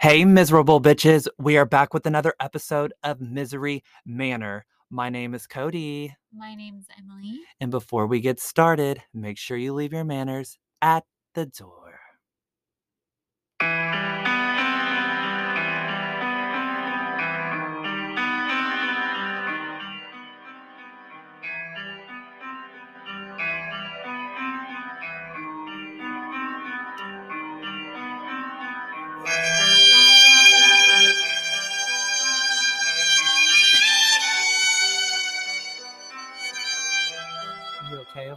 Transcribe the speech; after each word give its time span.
Hey, 0.00 0.24
miserable 0.24 0.80
bitches. 0.80 1.26
We 1.38 1.56
are 1.56 1.66
back 1.66 1.92
with 1.92 2.06
another 2.06 2.32
episode 2.38 2.94
of 3.02 3.20
Misery 3.20 3.82
Manor. 4.06 4.64
My 4.90 5.10
name 5.10 5.34
is 5.34 5.48
Cody. 5.48 6.14
My 6.32 6.54
name's 6.54 6.86
Emily. 6.96 7.40
And 7.60 7.72
before 7.72 8.06
we 8.06 8.20
get 8.20 8.38
started, 8.38 9.02
make 9.12 9.38
sure 9.38 9.56
you 9.56 9.72
leave 9.72 9.92
your 9.92 10.04
manners 10.04 10.56
at 10.80 11.02
the 11.34 11.46
door. 11.46 11.87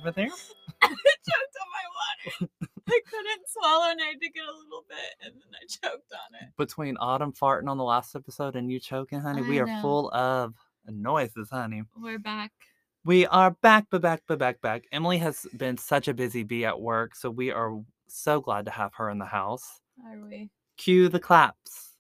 Over 0.02 0.12
there? 0.12 0.30
I 0.82 0.88
choked 0.88 1.58
on 1.62 1.68
my 1.72 2.40
water. 2.40 2.52
I 2.88 3.00
couldn't 3.10 3.48
swallow 3.48 3.92
and 3.92 4.02
I 4.02 4.06
had 4.06 4.22
to 4.22 4.30
get 4.30 4.44
a 4.44 4.52
little 4.58 4.86
bit 4.90 5.26
and 5.26 5.34
then 5.36 5.52
I 5.54 5.66
choked 5.68 6.12
on 6.12 6.36
it. 6.42 6.50
Between 6.58 6.98
Autumn 6.98 7.32
farting 7.34 7.70
on 7.70 7.78
the 7.78 7.84
last 7.84 8.16
episode 8.16 8.56
and 8.56 8.72
you 8.72 8.80
choking, 8.80 9.22
honey, 9.22 9.44
we 9.44 9.60
I 9.60 9.64
are 9.64 9.82
full 9.82 10.12
of 10.12 10.56
noises, 10.88 11.50
honey. 11.52 11.84
We're 11.98 12.20
back. 12.20 12.52
We 13.06 13.26
are 13.28 13.52
back, 13.62 13.86
but 13.90 14.02
back, 14.02 14.24
but 14.28 14.40
back, 14.40 14.62
back. 14.62 14.84
Emily 14.92 15.18
has 15.20 15.46
been 15.58 15.78
such 15.78 16.08
a 16.08 16.14
busy 16.14 16.44
bee 16.44 16.66
at 16.66 16.80
work, 16.80 17.16
so 17.16 17.30
we 17.32 17.52
are 17.52 17.80
so 18.08 18.42
glad 18.42 18.66
to 18.66 18.72
have 18.72 18.94
her 18.96 19.10
in 19.10 19.18
the 19.18 19.26
house. 19.26 19.80
Are 20.06 20.18
we? 20.20 20.50
Cue 20.78 21.10
the 21.10 21.20
claps. 21.20 21.92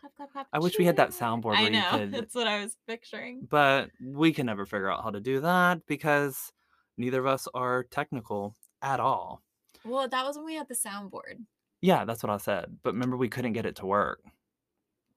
Clap, 0.00 0.14
clap, 0.16 0.32
clap. 0.32 0.46
I 0.52 0.58
wish 0.58 0.78
we 0.78 0.84
had 0.86 0.96
that 0.96 1.10
soundboard 1.10 1.56
I 1.56 1.62
where 1.62 1.72
you 1.72 1.80
know. 1.80 1.90
could- 1.90 2.12
That's 2.12 2.34
what 2.34 2.46
I 2.46 2.62
was 2.62 2.76
picturing. 2.86 3.46
But 3.50 3.90
we 4.02 4.32
can 4.32 4.46
never 4.46 4.64
figure 4.64 4.90
out 4.90 5.02
how 5.02 5.10
to 5.10 5.20
do 5.20 5.40
that 5.40 5.84
because 5.86 6.50
neither 6.98 7.20
of 7.20 7.26
us 7.26 7.48
are 7.54 7.84
technical 7.84 8.54
at 8.82 9.00
all. 9.00 9.42
Well, 9.84 10.08
that 10.08 10.26
was 10.26 10.36
when 10.36 10.44
we 10.46 10.54
had 10.54 10.68
the 10.68 10.74
soundboard. 10.74 11.38
Yeah, 11.80 12.04
that's 12.04 12.22
what 12.22 12.30
I 12.30 12.36
said. 12.38 12.76
But 12.82 12.94
remember, 12.94 13.16
we 13.16 13.28
couldn't 13.28 13.52
get 13.52 13.66
it 13.66 13.76
to 13.76 13.86
work. 13.86 14.20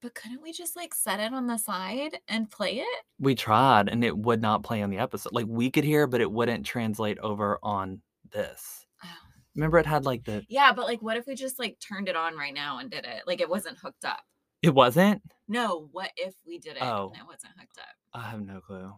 But 0.02 0.16
couldn't 0.16 0.42
we 0.42 0.52
just 0.52 0.76
like 0.76 0.94
set 0.96 1.20
it 1.20 1.34
on 1.34 1.46
the 1.48 1.58
side 1.58 2.18
and 2.28 2.50
play 2.50 2.78
it? 2.80 3.04
We 3.20 3.36
tried 3.36 3.88
and 3.90 4.04
it 4.04 4.18
would 4.18 4.42
not 4.42 4.64
play 4.64 4.82
on 4.82 4.90
the 4.90 4.98
episode. 4.98 5.34
Like 5.34 5.46
we 5.48 5.70
could 5.70 5.84
hear, 5.84 6.08
but 6.08 6.22
it 6.22 6.32
wouldn't 6.32 6.66
translate 6.66 7.20
over 7.20 7.60
on 7.62 8.02
this. 8.32 8.86
Oh. 9.04 9.08
Remember, 9.56 9.78
it 9.78 9.86
had 9.86 10.06
like 10.06 10.24
the. 10.24 10.44
Yeah, 10.50 10.74
but 10.74 10.86
like 10.86 11.02
what 11.04 11.18
if 11.18 11.28
we 11.28 11.36
just 11.36 11.60
like 11.60 11.78
turned 11.80 12.08
it 12.10 12.16
on 12.16 12.36
right 12.36 12.54
now 12.54 12.80
and 12.80 12.90
did 12.90 13.06
it? 13.06 13.24
Like 13.28 13.42
it 13.42 13.50
wasn't 13.50 13.78
hooked 13.78 14.06
up. 14.06 14.22
It 14.64 14.74
wasn't? 14.74 15.22
No, 15.48 15.88
what 15.92 16.12
if 16.18 16.34
we 16.48 16.58
did 16.60 16.78
it 16.78 16.84
Oh. 16.84 17.10
and 17.14 17.22
it 17.22 17.28
wasn't 17.28 17.54
hooked 17.60 17.78
up? 17.80 17.96
I 18.14 18.22
have 18.30 18.42
no 18.42 18.60
clue. 18.60 18.92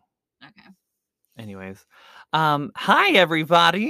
Okay. 0.46 0.70
Anyways, 1.38 1.86
um, 2.32 2.72
hi 2.76 3.12
everybody. 3.14 3.82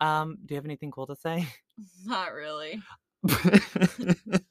Um, 0.00 0.38
do 0.44 0.54
you 0.54 0.56
have 0.56 0.64
anything 0.64 0.90
cool 0.90 1.06
to 1.06 1.16
say? 1.16 1.46
Not 2.06 2.32
really. 2.32 2.80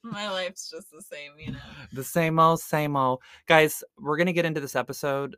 My 0.04 0.30
life's 0.30 0.70
just 0.70 0.92
the 0.92 1.02
same, 1.02 1.32
you 1.40 1.54
know. 1.54 1.60
the 1.94 2.04
same 2.04 2.38
old, 2.38 2.60
same 2.60 2.96
old. 2.96 3.22
Guys, 3.48 3.84
we're 3.98 4.18
gonna 4.18 4.34
get 4.34 4.46
into 4.46 4.62
this 4.62 4.76
episode 4.76 5.36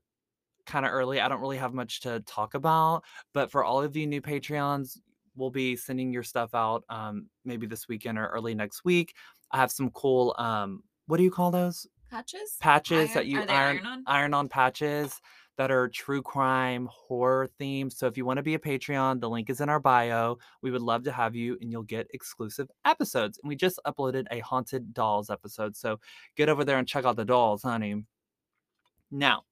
kind 0.66 0.86
of 0.86 0.92
early. 0.92 1.22
I 1.22 1.30
don't 1.30 1.42
really 1.42 1.58
have 1.58 1.74
much 1.74 2.02
to 2.02 2.20
talk 2.22 2.54
about, 2.54 3.04
but 3.34 3.50
for 3.50 3.64
all 3.64 3.82
of 3.82 3.96
you 3.96 4.08
new 4.08 4.22
Patreons, 4.22 4.98
we'll 5.38 5.52
be 5.52 5.78
sending 5.78 6.12
your 6.12 6.24
stuff 6.24 6.54
out 6.54 6.84
um 6.90 7.28
maybe 7.46 7.66
this 7.66 7.88
weekend 7.88 8.18
or 8.18 8.28
early 8.28 8.54
next 8.56 8.84
week. 8.84 9.14
I 9.52 9.58
have 9.58 9.72
some 9.72 9.90
cool 9.92 10.36
um 10.38 10.84
what 11.08 11.16
do 11.18 11.24
you 11.24 11.32
call 11.32 11.50
those? 11.50 11.88
Patches? 12.10 12.58
Patches 12.60 13.14
that 13.14 13.28
you 13.28 13.40
iron 13.40 13.50
iron 13.50 13.86
on? 13.86 14.04
iron 14.08 14.34
on 14.34 14.50
patches 14.50 15.22
that 15.58 15.72
are 15.72 15.90
true 15.90 16.22
crime 16.22 16.88
horror 16.90 17.50
themed. 17.60 17.92
So 17.92 18.08
if 18.08 18.16
you 18.16 18.24
want 18.24 18.38
to 18.38 18.44
be 18.44 18.54
a 18.54 18.60
Patreon, 18.60 19.20
the 19.20 19.30
link 19.30 19.50
is 19.50 19.60
in 19.60 19.68
our 19.68 19.80
bio. 19.80 20.38
We 20.62 20.72
would 20.72 20.82
love 20.82 21.04
to 21.04 21.12
have 21.12 21.36
you 21.36 21.58
and 21.60 21.70
you'll 21.70 21.84
get 21.84 22.08
exclusive 22.14 22.70
episodes. 22.86 23.40
And 23.44 23.50
we 23.50 23.58
just 23.58 23.78
uploaded 23.86 24.26
a 24.32 24.40
haunted 24.40 24.94
dolls 24.94 25.30
episode. 25.30 25.76
So 25.76 26.00
get 26.38 26.48
over 26.48 26.64
there 26.64 26.78
and 26.78 26.88
check 26.88 27.04
out 27.04 27.18
the 27.18 27.26
dolls, 27.26 27.64
honey. 27.64 28.06
Now, 29.12 29.44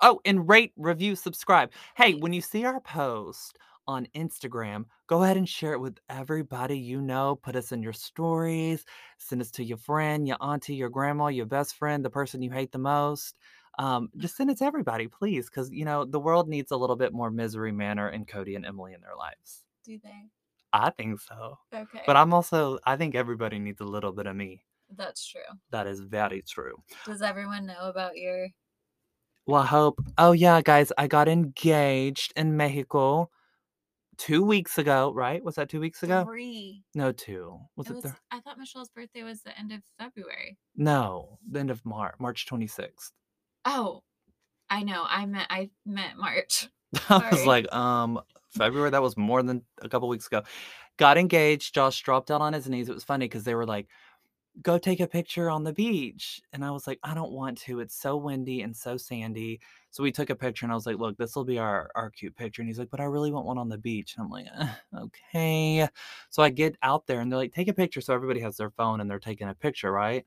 oh, 0.00 0.20
and 0.24 0.48
rate, 0.48 0.72
review, 0.76 1.16
subscribe. 1.16 1.72
Hey, 1.96 2.14
when 2.14 2.32
you 2.32 2.40
see 2.40 2.64
our 2.64 2.80
post 2.80 3.58
on 3.86 4.06
Instagram, 4.14 4.84
go 5.06 5.22
ahead 5.22 5.36
and 5.36 5.48
share 5.48 5.72
it 5.72 5.80
with 5.80 5.98
everybody 6.08 6.78
you 6.78 7.00
know. 7.00 7.36
Put 7.36 7.56
us 7.56 7.72
in 7.72 7.82
your 7.82 7.92
stories, 7.92 8.84
send 9.18 9.40
us 9.40 9.50
to 9.52 9.64
your 9.64 9.78
friend, 9.78 10.26
your 10.26 10.36
auntie, 10.40 10.74
your 10.74 10.90
grandma, 10.90 11.28
your 11.28 11.46
best 11.46 11.76
friend, 11.76 12.04
the 12.04 12.10
person 12.10 12.42
you 12.42 12.50
hate 12.50 12.72
the 12.72 12.78
most. 12.78 13.38
Um, 13.78 14.10
just 14.18 14.36
send 14.36 14.50
it 14.50 14.58
to 14.58 14.64
everybody, 14.64 15.08
please, 15.08 15.46
because 15.48 15.70
you 15.70 15.84
know 15.84 16.04
the 16.04 16.20
world 16.20 16.48
needs 16.48 16.70
a 16.72 16.76
little 16.76 16.96
bit 16.96 17.12
more 17.12 17.30
Misery 17.30 17.72
Manor 17.72 18.08
and 18.08 18.26
Cody 18.28 18.54
and 18.54 18.66
Emily 18.66 18.92
in 18.94 19.00
their 19.00 19.16
lives. 19.16 19.64
Do 19.84 19.98
they? 20.02 20.28
I 20.74 20.90
think 20.90 21.20
so, 21.20 21.58
Okay. 21.74 22.02
but 22.06 22.16
I'm 22.16 22.32
also 22.34 22.78
I 22.86 22.96
think 22.96 23.14
everybody 23.14 23.58
needs 23.58 23.80
a 23.80 23.84
little 23.84 24.12
bit 24.12 24.26
of 24.26 24.36
me. 24.36 24.62
That's 24.96 25.26
true. 25.26 25.40
That 25.70 25.86
is 25.86 26.00
very 26.00 26.42
true. 26.42 26.82
Does 27.06 27.22
everyone 27.22 27.66
know 27.66 27.88
about 27.88 28.16
your 28.16 28.48
Well, 29.46 29.62
I 29.62 29.66
hope. 29.66 30.00
Oh 30.18 30.32
yeah, 30.32 30.60
guys, 30.62 30.92
I 30.98 31.06
got 31.08 31.28
engaged 31.28 32.32
in 32.36 32.56
Mexico 32.56 33.30
two 34.18 34.44
weeks 34.44 34.78
ago. 34.78 35.12
Right? 35.14 35.42
Was 35.42 35.56
that 35.56 35.68
two 35.68 35.80
weeks 35.80 36.02
ago? 36.02 36.24
three? 36.24 36.82
No, 36.94 37.12
two. 37.12 37.58
Was 37.76 37.86
It 37.86 37.90
it? 37.90 37.94
was, 37.94 38.04
the... 38.04 38.14
I 38.30 38.40
thought 38.40 38.58
Michelle's 38.58 38.90
birthday 38.90 39.22
was 39.22 39.42
the 39.42 39.58
end 39.58 39.72
of 39.72 39.82
February. 39.98 40.58
No, 40.76 41.38
the 41.50 41.60
end 41.60 41.70
of 41.70 41.84
March, 41.84 42.14
March 42.18 42.46
26th. 42.46 43.12
Oh, 43.64 44.02
I 44.70 44.82
know. 44.82 45.04
I 45.08 45.26
meant 45.26 45.46
I 45.50 45.70
meant 45.86 46.18
March. 46.18 46.68
I 47.08 47.28
was 47.30 47.46
like, 47.46 47.72
um, 47.74 48.20
February. 48.50 48.90
That 48.90 49.02
was 49.02 49.16
more 49.16 49.42
than 49.42 49.62
a 49.80 49.88
couple 49.88 50.08
weeks 50.08 50.26
ago. 50.26 50.42
Got 50.98 51.16
engaged. 51.16 51.74
Josh 51.74 52.00
dropped 52.02 52.30
out 52.30 52.42
on 52.42 52.52
his 52.52 52.68
knees. 52.68 52.88
It 52.88 52.94
was 52.94 53.04
funny 53.04 53.26
because 53.26 53.44
they 53.44 53.54
were 53.54 53.66
like, 53.66 53.88
"Go 54.60 54.76
take 54.78 55.00
a 55.00 55.06
picture 55.06 55.48
on 55.48 55.64
the 55.64 55.72
beach," 55.72 56.42
and 56.52 56.62
I 56.64 56.70
was 56.72 56.86
like, 56.86 56.98
"I 57.02 57.14
don't 57.14 57.32
want 57.32 57.56
to. 57.62 57.80
It's 57.80 57.94
so 57.94 58.16
windy 58.18 58.60
and 58.60 58.76
so 58.76 58.96
sandy." 58.98 59.60
So 59.90 60.02
we 60.02 60.12
took 60.12 60.28
a 60.30 60.36
picture, 60.36 60.66
and 60.66 60.72
I 60.72 60.74
was 60.74 60.84
like, 60.86 60.98
"Look, 60.98 61.16
this 61.16 61.34
will 61.34 61.44
be 61.44 61.58
our 61.58 61.90
our 61.94 62.10
cute 62.10 62.36
picture." 62.36 62.60
And 62.60 62.68
he's 62.68 62.78
like, 62.78 62.90
"But 62.90 63.00
I 63.00 63.04
really 63.04 63.32
want 63.32 63.46
one 63.46 63.56
on 63.58 63.68
the 63.70 63.78
beach." 63.78 64.14
And 64.16 64.24
I'm 64.24 64.30
like, 64.30 64.46
"Eh, 64.54 64.68
"Okay." 64.98 65.88
So 66.28 66.42
I 66.42 66.50
get 66.50 66.76
out 66.82 67.06
there, 67.06 67.20
and 67.20 67.32
they're 67.32 67.38
like, 67.38 67.52
"Take 67.54 67.68
a 67.68 67.72
picture." 67.74 68.00
So 68.02 68.12
everybody 68.14 68.40
has 68.40 68.56
their 68.58 68.70
phone, 68.70 69.00
and 69.00 69.10
they're 69.10 69.18
taking 69.18 69.48
a 69.48 69.54
picture, 69.54 69.90
right? 69.90 70.26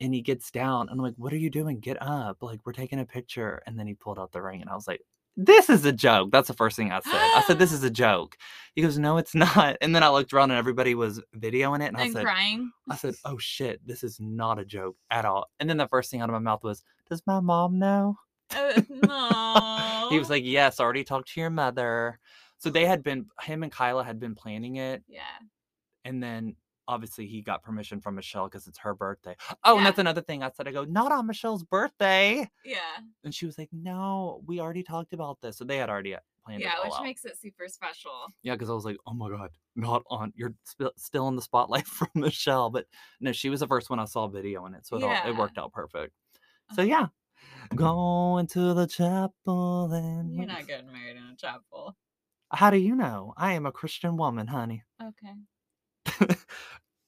And 0.00 0.14
he 0.14 0.22
gets 0.22 0.50
down, 0.50 0.88
and 0.90 0.98
I'm 1.00 1.04
like, 1.04 1.16
"What 1.16 1.32
are 1.32 1.36
you 1.38 1.50
doing? 1.50 1.80
Get 1.80 2.00
up! 2.02 2.42
Like 2.42 2.60
we're 2.66 2.72
taking 2.74 3.00
a 3.00 3.06
picture." 3.06 3.62
And 3.66 3.78
then 3.78 3.86
he 3.88 3.94
pulled 3.94 4.18
out 4.20 4.32
the 4.32 4.42
ring, 4.42 4.60
and 4.62 4.70
I 4.70 4.74
was 4.76 4.88
like, 4.88 5.02
"This 5.38 5.70
is 5.70 5.84
a 5.86 5.92
joke." 5.92 6.30
That's 6.32 6.48
the 6.48 6.54
first 6.54 6.76
thing 6.76 6.92
I 6.92 7.00
said. 7.00 7.14
I 7.14 7.42
said, 7.46 7.58
"This 7.58 7.72
is 7.72 7.82
a 7.84 7.90
joke." 7.90 8.36
He 8.74 8.82
goes, 8.82 8.98
"No, 8.98 9.16
it's 9.16 9.34
not." 9.34 9.76
And 9.80 9.94
then 9.94 10.02
I 10.02 10.10
looked 10.10 10.32
around, 10.34 10.50
and 10.50 10.58
everybody 10.58 10.94
was 10.94 11.22
videoing 11.36 11.80
it, 11.82 11.88
and 11.88 11.96
I 11.96 12.10
said, 12.10 12.24
crying. 12.24 12.70
I 12.90 12.96
said, 12.96 13.14
"Oh 13.24 13.38
shit, 13.38 13.80
this 13.86 14.04
is 14.04 14.18
not 14.20 14.58
a 14.58 14.64
joke 14.64 14.96
at 15.10 15.24
all." 15.24 15.46
And 15.60 15.70
then 15.70 15.78
the 15.78 15.88
first 15.88 16.10
thing 16.10 16.20
out 16.20 16.28
of 16.28 16.34
my 16.34 16.38
mouth 16.40 16.62
was, 16.62 16.82
"Does 17.08 17.22
my 17.26 17.40
mom 17.40 17.78
know?" 17.78 18.16
Uh, 18.54 18.82
no. 18.90 20.08
He 20.10 20.18
was 20.18 20.28
like, 20.30 20.42
"Yes, 20.44 20.80
I 20.80 20.84
already 20.84 21.04
talked 21.04 21.32
to 21.34 21.40
your 21.40 21.50
mother." 21.50 22.18
So 22.58 22.70
they 22.70 22.84
had 22.86 23.02
been 23.02 23.26
him 23.42 23.62
and 23.62 23.70
Kyla 23.72 24.02
had 24.04 24.18
been 24.18 24.34
planning 24.34 24.76
it, 24.76 25.02
Yeah. 25.08 25.20
and 26.04 26.22
then 26.22 26.56
obviously 26.88 27.26
he 27.26 27.40
got 27.42 27.62
permission 27.62 28.00
from 28.00 28.16
Michelle 28.16 28.46
because 28.48 28.66
it's 28.66 28.78
her 28.78 28.94
birthday. 28.94 29.36
Oh, 29.64 29.76
and 29.76 29.86
that's 29.86 29.98
another 30.00 30.22
thing 30.22 30.42
I 30.42 30.50
said. 30.50 30.66
I 30.66 30.72
go, 30.72 30.84
"Not 30.84 31.12
on 31.12 31.26
Michelle's 31.26 31.62
birthday," 31.62 32.48
Yeah. 32.64 32.78
and 33.22 33.32
she 33.32 33.46
was 33.46 33.56
like, 33.58 33.68
"No, 33.72 34.42
we 34.46 34.58
already 34.58 34.82
talked 34.82 35.12
about 35.12 35.40
this." 35.40 35.58
So 35.58 35.64
they 35.64 35.76
had 35.76 35.90
already 35.90 36.14
uh, 36.16 36.20
planned 36.44 36.62
Yeah, 36.62 36.70
it 36.70 36.72
Yeah, 36.78 36.84
which 36.88 36.94
out. 36.94 37.02
makes 37.04 37.24
it 37.24 37.36
super 37.38 37.68
special. 37.68 38.26
Yeah, 38.42 38.54
because 38.54 38.70
I 38.70 38.72
was 38.72 38.84
like, 38.84 38.96
oh 39.06 39.12
my 39.12 39.28
God, 39.28 39.50
not 39.76 40.02
on. 40.10 40.32
You're 40.34 40.54
sp- 40.66 40.96
still 40.96 41.28
in 41.28 41.36
the 41.36 41.42
spotlight 41.42 41.86
from 41.98 42.08
Michelle. 42.14 42.70
But 42.70 42.86
no, 43.20 43.30
she 43.32 43.50
was 43.50 43.60
the 43.60 43.68
first 43.68 43.90
one 43.90 44.00
I 44.00 44.06
saw 44.06 44.26
video 44.26 44.66
in 44.66 44.74
it. 44.74 44.86
So 44.86 44.96
it, 44.96 45.02
all, 45.04 45.28
it 45.28 45.36
worked 45.36 45.58
out 45.58 45.72
perfect. 45.72 46.14
So 46.74 46.82
Uh-huh. 46.82 46.88
yeah, 46.88 47.06
going 47.74 48.46
to 48.48 48.74
the 48.74 48.86
chapel 48.86 49.92
and. 49.92 50.34
You're 50.36 50.46
not 50.46 50.66
getting 50.66 50.90
married 50.92 51.16
in 51.16 51.22
a 51.24 51.36
chapel. 51.36 51.96
How 52.50 52.70
do 52.70 52.78
you 52.78 52.94
know? 52.94 53.34
I 53.36 53.52
am 53.52 53.66
a 53.66 53.72
Christian 53.72 54.16
woman, 54.16 54.46
honey. 54.46 54.82
Okay. 55.02 55.34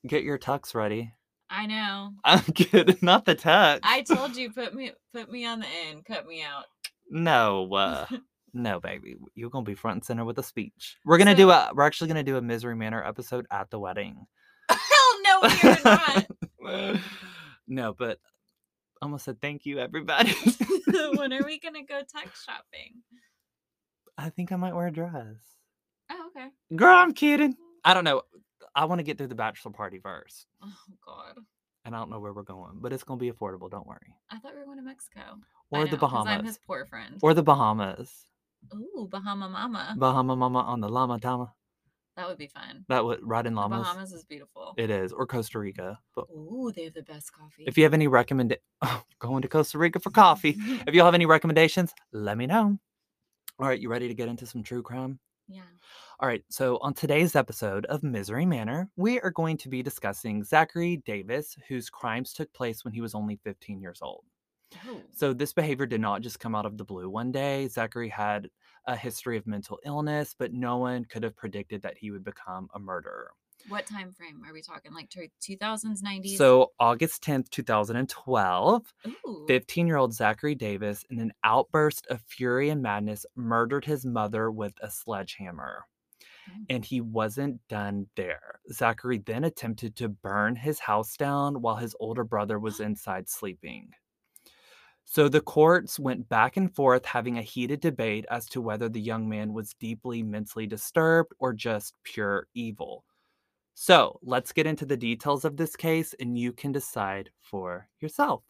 Get 0.07 0.25
your 0.25 0.39
tux 0.39 0.75
ready. 0.75 1.13
I 1.51 1.67
know. 1.67 2.13
I'm 2.25 2.43
kidding. 2.43 2.99
Not 3.03 3.25
the 3.25 3.35
tux. 3.35 3.81
I 3.83 4.03
told 4.03 4.37
you 4.37 4.51
put 4.55 4.75
me 4.75 4.93
put 5.13 5.31
me 5.31 5.45
on 5.45 5.61
the 5.61 5.67
end, 5.89 6.05
cut 6.05 6.27
me 6.27 6.43
out. 6.43 6.65
No, 7.11 7.73
uh, 7.75 8.07
no, 8.55 8.81
baby. 8.81 9.17
You're 9.35 9.51
gonna 9.51 9.65
be 9.65 9.75
front 9.75 9.97
and 9.97 10.05
center 10.05 10.25
with 10.25 10.39
a 10.39 10.43
speech. 10.43 10.97
We're 11.05 11.19
gonna 11.19 11.35
do 11.35 11.51
a. 11.51 11.71
We're 11.75 11.87
actually 11.87 12.09
gonna 12.09 12.23
do 12.23 12.37
a 12.37 12.43
misery 12.43 12.77
manor 12.77 13.05
episode 13.05 13.47
at 13.51 13.71
the 13.71 13.79
wedding. 13.79 14.27
Hell 14.69 15.23
no, 15.23 15.49
you're 15.63 15.77
not. 15.85 16.97
no, 17.67 17.93
but 17.93 18.19
almost 19.03 19.25
said 19.25 19.41
thank 19.41 19.67
you, 19.67 19.79
everybody. 19.79 20.33
when 21.15 21.33
are 21.33 21.45
we 21.45 21.59
gonna 21.59 21.85
go 21.85 22.01
tux 22.01 22.45
shopping? 22.45 23.03
I 24.17 24.31
think 24.31 24.53
I 24.53 24.57
might 24.57 24.75
wear 24.75 24.87
a 24.87 24.93
dress. 24.93 25.37
Oh, 26.11 26.29
okay. 26.29 26.49
Girl, 26.77 26.95
I'm 26.95 27.15
kidding. 27.15 27.57
I 27.85 27.95
don't 27.95 28.05
know. 28.05 28.23
I 28.75 28.85
want 28.85 28.99
to 29.01 29.03
get 29.03 29.19
through 29.19 29.27
the 29.29 29.35
bachelor 29.35 29.73
party 29.73 29.99
first. 29.99 30.47
Oh 30.63 30.73
God. 31.05 31.37
And 31.85 31.95
I 31.97 31.99
don't 31.99 32.11
know 32.11 32.21
where 32.21 32.33
we're 32.33 32.43
going, 32.43 32.79
but 32.81 32.93
it's 32.93 33.05
gonna 33.05 33.19
be 33.19 33.31
affordable. 33.31 33.71
Don't 33.71 33.87
worry. 33.87 34.15
I 34.31 34.39
thought 34.39 34.53
we 34.53 34.59
were 34.61 34.67
going 34.67 34.77
to 34.79 34.83
Mexico. 34.85 35.21
Or 35.71 35.81
I 35.81 35.85
the 35.87 35.93
know, 35.93 35.99
'cause 35.99 36.13
I'm 36.13 36.25
Bahamas. 36.27 36.47
his 36.47 36.59
poor 36.67 36.85
friend. 36.87 37.19
Or 37.23 37.33
the 37.35 37.43
Bahamas. 37.43 38.27
Ooh, 38.75 39.09
Bahama 39.11 39.49
Mama. 39.49 39.95
Bahama 39.99 40.37
Mama 40.37 40.59
on 40.61 40.81
the 40.81 40.89
Llama 40.89 41.19
Tama. 41.19 41.55
that 42.17 42.29
would 42.29 42.37
be 42.37 42.49
fun. 42.49 42.85
That 42.89 43.05
would 43.05 43.21
ride 43.27 43.47
in 43.47 43.55
The 43.55 43.61
llamas. 43.63 43.87
Bahamas 43.87 44.13
is 44.13 44.25
beautiful. 44.25 44.75
It 44.77 44.91
is. 44.91 45.13
Or 45.13 45.27
Costa 45.27 45.59
Rica. 45.59 45.99
But 46.15 46.27
Ooh, 46.31 46.71
they 46.77 46.85
have 46.85 46.93
the 46.95 47.03
best 47.03 47.33
coffee. 47.33 47.65
if 47.67 47.79
you 47.79 47.85
have 47.85 47.95
any 47.95 48.09
recommend 48.09 48.57
going 49.19 49.41
to 49.43 49.49
Costa 49.49 49.79
Rica 49.79 49.99
for 50.01 50.11
coffee. 50.11 50.57
If 50.87 50.95
you 50.95 51.01
all 51.01 51.07
have 51.07 51.15
any 51.15 51.25
recommendations, 51.27 51.95
let 52.13 52.37
me 52.37 52.47
know. 52.47 52.79
All 53.59 53.67
right, 53.69 53.81
you 53.81 53.89
ready 53.89 54.09
to 54.09 54.15
get 54.15 54.29
into 54.29 54.45
some 54.47 54.63
true 54.63 54.83
crime? 54.83 55.19
yeah. 55.49 55.63
All 56.23 56.29
right, 56.29 56.45
so 56.51 56.77
on 56.83 56.93
today's 56.93 57.35
episode 57.35 57.87
of 57.87 58.03
Misery 58.03 58.45
Manor, 58.45 58.91
we 58.99 59.19
are 59.21 59.31
going 59.31 59.57
to 59.57 59.71
be 59.71 59.83
discussing 59.83 60.45
Zachary 60.45 60.99
Davis, 61.07 61.57
whose 61.67 61.89
crimes 61.89 62.35
took 62.35 62.53
place 62.53 62.85
when 62.85 62.93
he 62.93 63.01
was 63.01 63.15
only 63.15 63.41
15 63.43 63.81
years 63.81 64.01
old. 64.03 64.25
Oh. 64.87 65.01
So, 65.17 65.33
this 65.33 65.55
behavior 65.55 65.87
did 65.87 66.03
not 66.03 66.21
just 66.21 66.39
come 66.39 66.55
out 66.55 66.67
of 66.67 66.77
the 66.77 66.85
blue 66.85 67.09
one 67.09 67.33
day. 67.33 67.69
Zachary 67.69 68.11
had 68.11 68.51
a 68.85 68.95
history 68.95 69.39
of 69.39 69.47
mental 69.47 69.79
illness, 69.87 70.35
but 70.39 70.53
no 70.53 70.77
one 70.77 71.07
could 71.07 71.23
have 71.23 71.35
predicted 71.39 71.81
that 71.81 71.97
he 71.97 72.11
would 72.11 72.23
become 72.23 72.69
a 72.75 72.79
murderer. 72.79 73.31
What 73.69 73.87
time 73.87 74.13
frame 74.13 74.43
are 74.47 74.53
we 74.53 74.61
talking? 74.61 74.93
Like 74.93 75.09
two 75.09 75.57
thousands, 75.57 76.03
nineties? 76.03 76.37
So, 76.37 76.73
August 76.79 77.25
10th, 77.25 77.49
2012, 77.49 78.93
15 79.49 79.87
year 79.87 79.97
old 79.97 80.13
Zachary 80.13 80.55
Davis, 80.55 81.03
in 81.09 81.19
an 81.19 81.33
outburst 81.45 82.07
of 82.09 82.21
fury 82.21 82.69
and 82.69 82.83
madness, 82.83 83.25
murdered 83.37 83.87
his 83.87 84.05
mother 84.05 84.51
with 84.51 84.75
a 84.83 84.91
sledgehammer. 84.91 85.87
And 86.69 86.85
he 86.85 87.01
wasn't 87.01 87.61
done 87.69 88.09
there. 88.17 88.61
Zachary 88.73 89.19
then 89.19 89.45
attempted 89.45 89.97
to 89.97 90.09
burn 90.09 90.57
his 90.57 90.79
house 90.81 91.17
down 91.17 91.61
while 91.63 91.77
his 91.77 91.97
older 92.01 92.25
brother 92.25 92.59
was 92.59 92.81
inside 92.81 93.29
sleeping. 93.29 93.93
So 95.05 95.29
the 95.29 95.41
courts 95.41 95.99
went 95.99 96.29
back 96.29 96.57
and 96.57 96.75
forth, 96.75 97.05
having 97.05 97.37
a 97.39 97.43
heated 97.43 97.81
debate 97.81 98.25
as 98.31 98.47
to 98.51 98.61
whether 98.61 98.89
the 98.89 99.01
young 99.01 99.29
man 99.29 99.53
was 99.53 99.75
deeply 99.75 100.23
mentally 100.23 100.67
disturbed 100.67 101.33
or 101.39 101.53
just 101.53 101.95
pure 102.05 102.47
evil. 102.55 103.05
So 103.75 104.19
let's 104.23 104.53
get 104.53 104.67
into 104.67 104.87
the 104.87 104.97
details 104.97 105.45
of 105.45 105.57
this 105.57 105.77
case 105.77 106.15
and 106.21 106.39
you 106.39 106.53
can 106.53 106.73
decide 106.73 107.31
for 107.41 107.89
yourself. 108.01 108.45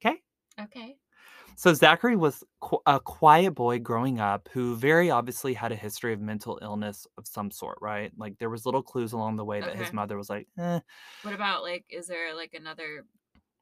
Okay? 0.00 0.22
Okay. 0.60 0.99
So 1.60 1.74
Zachary 1.74 2.16
was 2.16 2.42
qu- 2.60 2.80
a 2.86 2.98
quiet 2.98 3.50
boy 3.50 3.80
growing 3.80 4.18
up 4.18 4.48
who 4.50 4.76
very 4.76 5.10
obviously 5.10 5.52
had 5.52 5.72
a 5.72 5.76
history 5.76 6.14
of 6.14 6.18
mental 6.18 6.58
illness 6.62 7.06
of 7.18 7.26
some 7.26 7.50
sort, 7.50 7.76
right? 7.82 8.10
Like 8.16 8.38
there 8.38 8.48
was 8.48 8.64
little 8.64 8.82
clues 8.82 9.12
along 9.12 9.36
the 9.36 9.44
way 9.44 9.60
that 9.60 9.76
his 9.76 9.92
mother 9.92 10.16
was 10.16 10.30
like, 10.30 10.48
eh. 10.58 10.80
What 11.20 11.34
about 11.34 11.62
like? 11.62 11.84
Is 11.90 12.06
there 12.06 12.34
like 12.34 12.54
another 12.54 13.04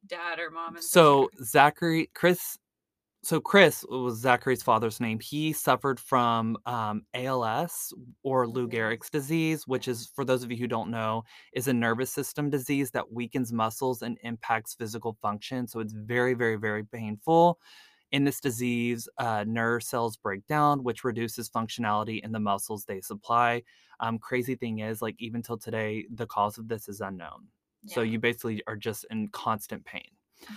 dad 0.06 0.39
or 0.39 0.53
mom? 0.53 0.77
So? 0.79 1.29
Zachary, 1.43 2.09
Chris, 2.15 2.56
so 3.25 3.41
Chris 3.41 3.85
was 3.91 4.21
Zachary's 4.21 4.62
father's 4.62 5.00
name. 5.00 5.19
He 5.19 5.53
suffered 5.53 5.99
from 5.99 6.56
um, 6.67 7.03
ALS 7.15 7.93
or 8.23 8.47
Lou 8.47 8.69
Gehrig's 8.69 9.11
disease, 9.11 9.67
which 9.67 9.89
is, 9.89 10.06
for 10.15 10.25
those 10.25 10.45
of 10.45 10.53
you 10.53 10.56
who 10.56 10.69
don't 10.69 10.93
know, 10.93 11.25
is 11.53 11.67
a 11.67 11.73
nervous 11.73 12.12
system 12.12 12.49
disease 12.49 12.93
that 12.93 13.12
weakens 13.12 13.53
muscles 13.53 14.03
and 14.03 14.19
impacts 14.23 14.75
physical 14.75 15.17
function. 15.21 15.67
So 15.67 15.81
it's 15.81 15.95
very, 15.95 16.35
very, 16.35 16.55
very 16.55 16.85
painful. 16.85 17.59
In 18.10 18.25
this 18.25 18.40
disease, 18.40 19.08
uh, 19.19 19.44
nerve 19.46 19.82
cells 19.82 20.16
break 20.16 20.46
down, 20.46 20.82
which 20.82 21.05
reduces 21.05 21.50
functionality 21.50 22.22
in 22.25 22.32
the 22.32 22.40
muscles 22.40 22.84
they 22.84 23.00
supply. 23.00 23.62
Um, 24.00 24.19
crazy 24.19 24.55
thing 24.55 24.78
is, 24.78 25.02
like 25.02 25.16
even 25.19 25.43
till 25.43 25.58
today, 25.58 26.06
the 26.14 26.26
cause 26.26 26.58
of 26.58 26.69
this 26.69 26.88
is 26.88 27.00
unknown. 27.00 27.49
So 27.87 28.02
you 28.02 28.19
basically 28.19 28.62
are 28.66 28.76
just 28.76 29.06
in 29.10 29.28
constant 29.28 29.84
pain. 29.84 30.10
Oh. 30.50 30.56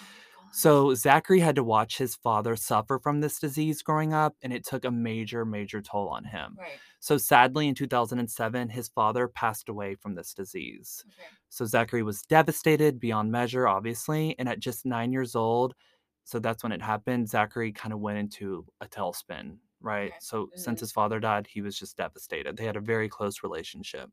So 0.54 0.94
Zachary 0.94 1.40
had 1.40 1.56
to 1.56 1.64
watch 1.64 1.98
his 1.98 2.16
father 2.16 2.58
suffer 2.58 3.00
from 3.00 3.22
this 3.22 3.40
disease 3.40 3.82
growing 3.82 4.14
up, 4.14 4.36
and 4.42 4.52
it 4.52 4.66
took 4.66 4.84
a 4.84 4.92
major, 4.92 5.46
major 5.46 5.82
toll 5.82 6.10
on 6.10 6.26
him. 6.26 6.58
Right. 6.60 6.72
So 7.00 7.18
sadly, 7.18 7.68
in 7.70 7.76
2007, 7.76 8.70
his 8.70 8.90
father 8.90 9.28
passed 9.30 9.70
away 9.70 9.96
from 9.96 10.14
this 10.14 10.34
disease. 10.34 11.06
Okay. 11.08 11.28
So 11.50 11.66
Zachary 11.66 12.04
was 12.04 12.24
devastated 12.24 13.00
beyond 13.00 13.32
measure, 13.32 13.68
obviously, 13.68 14.36
and 14.38 14.50
at 14.50 14.60
just 14.60 14.86
nine 14.86 15.14
years 15.14 15.36
old, 15.36 15.74
so 16.24 16.40
that's 16.40 16.64
when 16.64 16.72
it 16.72 16.82
happened, 16.82 17.30
Zachary 17.30 17.72
kind 17.72 17.94
of 17.94 18.00
went 18.00 18.18
into 18.20 18.66
a 18.82 18.88
tailspin, 18.88 19.58
right? 19.82 20.12
Okay. 20.12 20.18
So 20.22 20.50
since 20.56 20.80
Mhm. 20.80 20.82
his 20.82 20.92
father 20.92 21.20
died, 21.20 21.48
he 21.48 21.62
was 21.62 21.78
just 21.78 21.98
devastated. 21.98 22.58
They 22.58 22.66
had 22.66 22.78
a 22.78 22.82
very 22.82 23.10
close 23.10 23.44
relationship. 23.44 24.12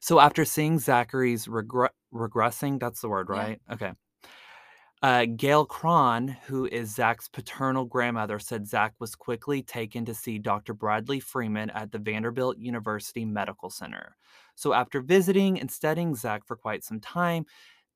So 0.00 0.20
after 0.20 0.44
seeing 0.44 0.78
Zachary's 0.78 1.46
regre- 1.46 1.90
regressing, 2.12 2.78
that's 2.80 3.00
the 3.00 3.08
word, 3.08 3.28
Yeah. 3.28 3.40
right? 3.40 3.60
Okay. 3.70 3.92
Uh, 5.02 5.24
Gail 5.24 5.64
Cron, 5.64 6.28
who 6.28 6.66
is 6.66 6.94
Zach's 6.94 7.26
paternal 7.26 7.86
grandmother, 7.86 8.38
said 8.38 8.66
Zach 8.66 8.92
was 8.98 9.14
quickly 9.14 9.62
taken 9.62 10.04
to 10.04 10.14
see 10.14 10.38
Dr. 10.38 10.74
Bradley 10.74 11.20
Freeman 11.20 11.70
at 11.70 11.90
the 11.90 11.98
Vanderbilt 11.98 12.58
University 12.58 13.24
Medical 13.24 13.70
Center. 13.70 14.16
So, 14.56 14.74
after 14.74 15.00
visiting 15.00 15.58
and 15.58 15.70
studying 15.70 16.14
Zach 16.14 16.46
for 16.46 16.54
quite 16.54 16.84
some 16.84 17.00
time, 17.00 17.46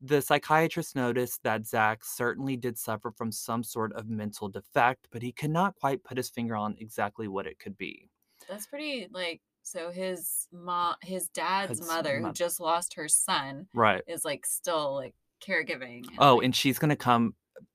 the 0.06 0.20
psychiatrist 0.20 0.94
noticed 0.96 1.42
that 1.44 1.66
Zach 1.66 2.04
certainly 2.04 2.56
did 2.56 2.78
suffer 2.78 3.10
from 3.10 3.32
some 3.32 3.62
sort 3.62 3.92
of 3.94 4.08
mental 4.08 4.48
defect, 4.48 5.08
but 5.10 5.22
he 5.22 5.32
could 5.32 5.50
not 5.50 5.74
quite 5.76 6.04
put 6.04 6.16
his 6.16 6.28
finger 6.28 6.54
on 6.56 6.76
exactly 6.78 7.26
what 7.28 7.46
it 7.46 7.58
could 7.58 7.76
be. 7.78 8.08
That's 8.48 8.66
pretty 8.66 9.08
like. 9.10 9.40
So 9.62 9.90
his 9.90 10.46
mom, 10.52 10.96
his 11.02 11.28
dad's 11.28 11.78
His 11.78 11.88
mother, 11.88 12.20
who 12.20 12.32
just 12.34 12.60
lost 12.60 12.92
her 12.94 13.08
son, 13.08 13.66
Right. 13.72 14.02
is 14.06 14.22
like 14.22 14.44
still 14.44 14.94
like 14.94 15.14
caregiving. 15.42 16.04
Oh, 16.18 16.36
like- 16.36 16.44
and 16.44 16.54
she's 16.54 16.78
going 16.78 16.90
to 16.90 16.96
come 16.96 17.34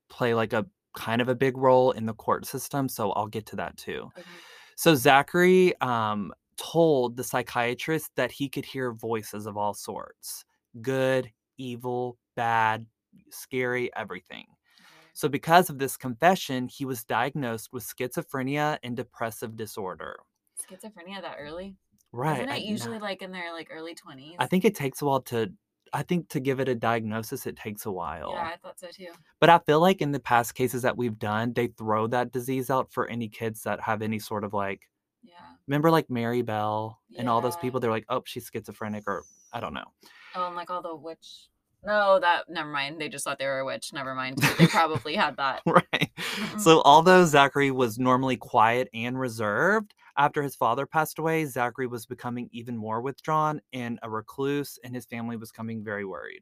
play 0.09 0.35
like 0.35 0.53
a 0.53 0.67
kind 0.95 1.19
of 1.21 1.29
a 1.29 1.35
big 1.35 1.57
role 1.57 1.91
in 1.91 2.05
the 2.05 2.13
court 2.13 2.45
system. 2.45 2.89
So, 2.89 3.11
I'll 3.13 3.25
get 3.27 3.47
to 3.47 3.55
that 3.55 3.75
too. 3.77 4.11
okay. 4.17 4.27
So 4.75 4.93
Zachary 4.93 5.73
um, 5.81 6.31
told 6.57 7.17
the 7.17 7.23
psychiatrist 7.23 8.11
that 8.15 8.31
he 8.31 8.49
could 8.49 8.65
hear 8.65 8.91
voices 8.93 9.47
of 9.47 9.57
all 9.57 9.73
sorts 9.73 10.45
good, 10.83 11.31
evil, 11.59 12.17
bad, 12.35 12.87
scary, 13.29 13.91
everything. 13.95 14.45
Mm-hmm. 14.47 14.85
So, 15.13 15.29
because 15.29 15.69
of 15.69 15.77
this 15.77 15.97
confession, 15.97 16.67
he 16.67 16.85
was 16.85 17.03
diagnosed 17.03 17.69
with 17.71 17.85
schizophrenia 17.85 18.79
and 18.83 18.97
depressive 18.97 19.55
disorder. 19.55 20.15
schizophrenia 20.59 21.21
that 21.21 21.37
early? 21.39 21.75
Right. 22.11 22.39
Isn't 22.41 22.49
it 22.55 22.63
usually 22.63 22.97
like 22.97 23.21
in 23.21 23.31
their 23.31 23.53
like 23.53 23.69
early 23.71 23.93
twenties? 23.93 24.35
I 24.39 24.47
think 24.47 24.65
it 24.65 24.73
takes 24.73 25.01
a 25.01 25.05
while 25.05 25.21
to. 25.23 25.51
I 25.91 26.03
think 26.03 26.29
to 26.29 26.39
give 26.39 26.59
it 26.59 26.67
a 26.69 26.75
diagnosis, 26.75 27.47
it 27.47 27.55
takes 27.55 27.85
a 27.87 27.91
while. 27.91 28.31
Yeah, 28.33 28.51
I 28.53 28.57
thought 28.57 28.79
so 28.79 28.87
too. 28.91 29.07
But 29.39 29.49
I 29.49 29.57
feel 29.59 29.79
like 29.79 30.01
in 30.01 30.11
the 30.11 30.19
past 30.19 30.53
cases 30.53 30.83
that 30.83 30.97
we've 30.97 31.17
done, 31.17 31.53
they 31.53 31.67
throw 31.67 32.05
that 32.07 32.31
disease 32.31 32.69
out 32.69 32.91
for 32.91 33.07
any 33.07 33.27
kids 33.27 33.63
that 33.63 33.81
have 33.81 34.03
any 34.03 34.19
sort 34.19 34.43
of 34.43 34.53
like 34.53 34.81
Yeah. 35.23 35.33
remember 35.67 35.89
like 35.89 36.07
Mary 36.09 36.43
Bell 36.43 36.99
and 37.17 37.27
all 37.27 37.41
those 37.41 37.57
people. 37.57 37.79
They're 37.79 37.89
like, 37.89 38.05
oh, 38.07 38.21
she's 38.25 38.49
schizophrenic, 38.53 39.03
or 39.07 39.23
I 39.51 39.59
don't 39.59 39.73
know. 39.73 39.91
Oh, 40.35 40.47
and 40.47 40.55
like 40.55 40.69
all 40.69 40.81
the 40.81 40.95
witch. 40.95 41.49
No, 41.85 42.19
that 42.19 42.49
never 42.49 42.69
mind. 42.69 42.99
They 42.99 43.07
just 43.07 43.23
thought 43.23 43.39
they 43.39 43.45
were 43.45 43.59
a 43.59 43.65
witch. 43.65 43.93
Never 43.93 44.13
mind. 44.13 44.37
They 44.57 44.67
probably 44.67 45.15
had 45.15 45.37
that. 45.37 45.61
right. 45.65 46.11
Mm-mm. 46.17 46.59
So 46.59 46.81
although 46.83 47.25
Zachary 47.25 47.71
was 47.71 47.97
normally 47.97 48.35
quiet 48.35 48.89
and 48.93 49.17
reserved, 49.17 49.93
after 50.17 50.43
his 50.43 50.55
father 50.55 50.85
passed 50.85 51.19
away, 51.19 51.45
Zachary 51.45 51.87
was 51.87 52.05
becoming 52.05 52.49
even 52.51 52.75
more 52.75 52.99
withdrawn 53.01 53.61
and 53.71 53.97
a 54.03 54.09
recluse, 54.09 54.77
and 54.83 54.93
his 54.93 55.05
family 55.05 55.37
was 55.37 55.51
coming 55.51 55.81
very 55.81 56.03
worried. 56.03 56.41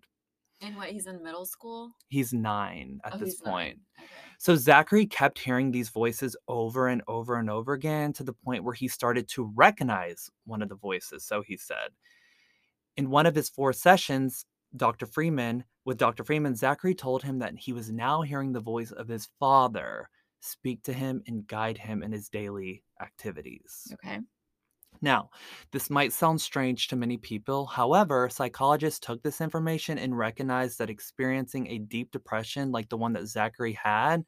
And 0.61 0.75
what? 0.75 0.89
He's 0.89 1.05
in 1.05 1.23
middle 1.23 1.45
school. 1.45 1.91
He's 2.07 2.33
nine 2.33 2.99
at 3.03 3.13
oh, 3.13 3.17
this 3.19 3.35
point. 3.35 3.77
Okay. 3.99 4.07
So 4.39 4.55
Zachary 4.55 5.05
kept 5.05 5.37
hearing 5.37 5.69
these 5.69 5.89
voices 5.89 6.35
over 6.47 6.87
and 6.87 7.03
over 7.07 7.35
and 7.35 7.49
over 7.49 7.73
again 7.73 8.13
to 8.13 8.23
the 8.23 8.33
point 8.33 8.63
where 8.63 8.73
he 8.73 8.87
started 8.87 9.27
to 9.29 9.51
recognize 9.55 10.31
one 10.45 10.63
of 10.63 10.69
the 10.69 10.75
voices, 10.75 11.23
so 11.23 11.43
he 11.43 11.57
said. 11.57 11.89
In 12.97 13.09
one 13.09 13.25
of 13.27 13.35
his 13.35 13.49
four 13.49 13.73
sessions, 13.73 14.45
Dr. 14.75 15.05
Freeman, 15.05 15.63
with 15.85 15.97
Dr. 15.97 16.23
Freeman, 16.23 16.55
Zachary 16.55 16.95
told 16.95 17.23
him 17.23 17.39
that 17.39 17.57
he 17.57 17.71
was 17.71 17.91
now 17.91 18.23
hearing 18.23 18.51
the 18.51 18.59
voice 18.59 18.91
of 18.91 19.07
his 19.07 19.29
father 19.39 20.09
speak 20.39 20.83
to 20.83 20.93
him 20.93 21.21
and 21.27 21.47
guide 21.47 21.77
him 21.77 22.03
in 22.03 22.11
his 22.11 22.29
daily 22.29 22.83
activities. 23.01 23.93
Okay. 23.93 24.19
Now, 25.01 25.29
this 25.71 25.89
might 25.89 26.11
sound 26.11 26.41
strange 26.41 26.87
to 26.87 26.95
many 26.95 27.17
people. 27.17 27.67
However, 27.67 28.29
psychologists 28.29 28.99
took 28.99 29.21
this 29.21 29.41
information 29.41 29.99
and 29.99 30.17
recognized 30.17 30.79
that 30.79 30.89
experiencing 30.89 31.67
a 31.67 31.77
deep 31.77 32.11
depression 32.11 32.71
like 32.71 32.89
the 32.89 32.97
one 32.97 33.13
that 33.13 33.27
Zachary 33.27 33.73
had, 33.73 34.25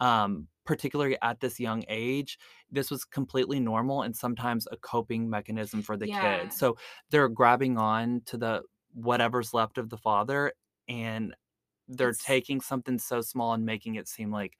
um, 0.00 0.46
particularly 0.64 1.16
at 1.22 1.40
this 1.40 1.58
young 1.58 1.82
age, 1.88 2.38
this 2.70 2.90
was 2.90 3.04
completely 3.04 3.58
normal 3.58 4.02
and 4.02 4.14
sometimes 4.14 4.66
a 4.70 4.76
coping 4.76 5.28
mechanism 5.28 5.82
for 5.82 5.96
the 5.96 6.08
Yeah. 6.08 6.40
kid. 6.42 6.52
So 6.52 6.76
they're 7.10 7.28
grabbing 7.28 7.78
on 7.78 8.20
to 8.26 8.36
the 8.36 8.62
whatever's 8.94 9.54
left 9.54 9.78
of 9.78 9.88
the 9.90 9.96
father 9.98 10.52
and 10.88 11.34
they're 11.88 12.10
It's- 12.10 12.24
taking 12.24 12.60
something 12.60 12.98
so 12.98 13.20
small 13.22 13.54
and 13.54 13.64
making 13.64 13.94
it 13.94 14.08
seem 14.08 14.30
like, 14.30 14.58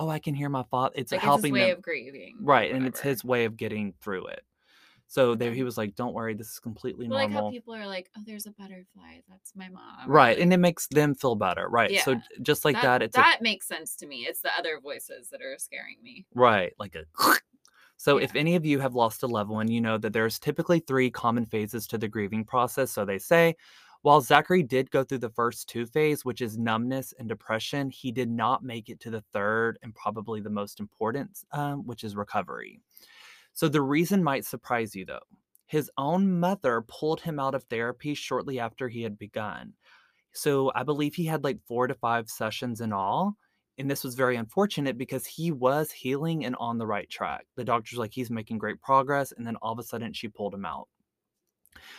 oh, 0.00 0.08
I 0.08 0.18
can 0.18 0.34
hear 0.34 0.48
my 0.48 0.64
father. 0.64 0.94
It's 0.96 1.12
Like 1.12 1.20
helping 1.20 1.54
it's 1.54 1.58
his 1.58 1.62
way 1.64 1.70
them. 1.70 1.78
of 1.78 1.82
grieving. 1.82 2.36
Right, 2.40 2.72
and 2.72 2.86
it's 2.86 3.00
his 3.00 3.24
way 3.24 3.44
of 3.44 3.56
getting 3.56 3.92
through 4.00 4.26
it. 4.26 4.44
So 5.08 5.30
Okay. 5.30 5.54
he 5.54 5.62
was 5.62 5.78
like, 5.78 5.94
"Don't 5.94 6.12
worry, 6.14 6.34
this 6.34 6.50
is 6.52 6.58
completely 6.60 7.08
normal." 7.08 7.28
like 7.28 7.44
how 7.44 7.50
people 7.50 7.74
are 7.74 7.86
like, 7.86 8.10
"Oh, 8.16 8.22
there's 8.26 8.46
a 8.46 8.50
butterfly. 8.52 9.20
That's 9.28 9.56
my 9.56 9.68
mom." 9.68 10.10
right, 10.10 10.36
like- 10.36 10.42
and 10.42 10.52
it 10.52 10.58
makes 10.58 10.86
them 10.88 11.14
feel 11.14 11.34
better, 11.34 11.68
right? 11.68 11.90
Yeah. 11.90 12.04
So 12.04 12.16
just 12.42 12.64
like 12.64 12.74
that, 12.76 12.82
that, 12.82 13.02
it's 13.02 13.16
a 13.16 13.20
that 13.20 13.38
makes 13.42 13.66
sense 13.66 13.96
to 13.96 14.06
me. 14.06 14.26
It's 14.26 14.42
the 14.42 14.54
other 14.56 14.80
voices 14.80 15.30
that 15.30 15.40
are 15.42 15.56
scaring 15.58 15.96
me. 16.02 16.26
Right, 16.34 16.72
like 16.78 16.94
a. 16.94 17.04
So, 18.00 18.18
if 18.18 18.36
any 18.36 18.54
of 18.54 18.64
you 18.64 18.78
have 18.78 18.94
lost 18.94 19.24
a 19.24 19.26
loved 19.26 19.50
one, 19.50 19.68
you 19.68 19.80
know 19.80 19.98
that 19.98 20.12
there's 20.12 20.38
typically 20.38 20.78
three 20.78 21.10
common 21.10 21.46
phases 21.46 21.86
to 21.88 21.98
the 21.98 22.06
grieving 22.06 22.44
process. 22.44 22.92
So, 22.92 23.04
they 23.04 23.18
say, 23.18 23.56
while 24.02 24.20
Zachary 24.20 24.62
did 24.62 24.90
go 24.92 25.02
through 25.02 25.18
the 25.18 25.30
first 25.30 25.68
two 25.68 25.84
phase, 25.84 26.24
which 26.24 26.40
is 26.40 26.56
numbness 26.56 27.12
and 27.18 27.28
depression, 27.28 27.90
he 27.90 28.12
did 28.12 28.30
not 28.30 28.62
make 28.62 28.88
it 28.88 29.00
to 29.00 29.10
the 29.10 29.22
third 29.32 29.78
and 29.82 29.92
probably 29.96 30.40
the 30.40 30.50
most 30.50 30.78
important, 30.78 31.42
um, 31.50 31.84
which 31.86 32.04
is 32.04 32.14
recovery. 32.14 32.80
So, 33.58 33.66
the 33.66 33.82
reason 33.82 34.22
might 34.22 34.44
surprise 34.44 34.94
you 34.94 35.04
though. 35.04 35.18
His 35.66 35.90
own 35.98 36.38
mother 36.38 36.84
pulled 36.86 37.20
him 37.20 37.40
out 37.40 37.56
of 37.56 37.64
therapy 37.64 38.14
shortly 38.14 38.60
after 38.60 38.88
he 38.88 39.02
had 39.02 39.18
begun. 39.18 39.72
So, 40.30 40.70
I 40.76 40.84
believe 40.84 41.16
he 41.16 41.24
had 41.24 41.42
like 41.42 41.58
four 41.66 41.88
to 41.88 41.94
five 41.94 42.30
sessions 42.30 42.80
in 42.80 42.92
all 42.92 43.36
and 43.78 43.90
this 43.90 44.02
was 44.02 44.14
very 44.16 44.36
unfortunate 44.36 44.96
because 44.96 45.24
he 45.24 45.52
was 45.52 45.90
healing 45.90 46.44
and 46.44 46.56
on 46.60 46.78
the 46.78 46.86
right 46.86 47.08
track. 47.08 47.46
The 47.56 47.64
doctor's 47.64 47.98
like, 47.98 48.12
he's 48.12 48.30
making 48.30 48.58
great 48.58 48.80
progress. 48.80 49.32
And 49.32 49.44
then 49.44 49.56
all 49.56 49.72
of 49.72 49.78
a 49.78 49.84
sudden, 49.84 50.12
she 50.12 50.28
pulled 50.28 50.52
him 50.54 50.64
out. 50.64 50.88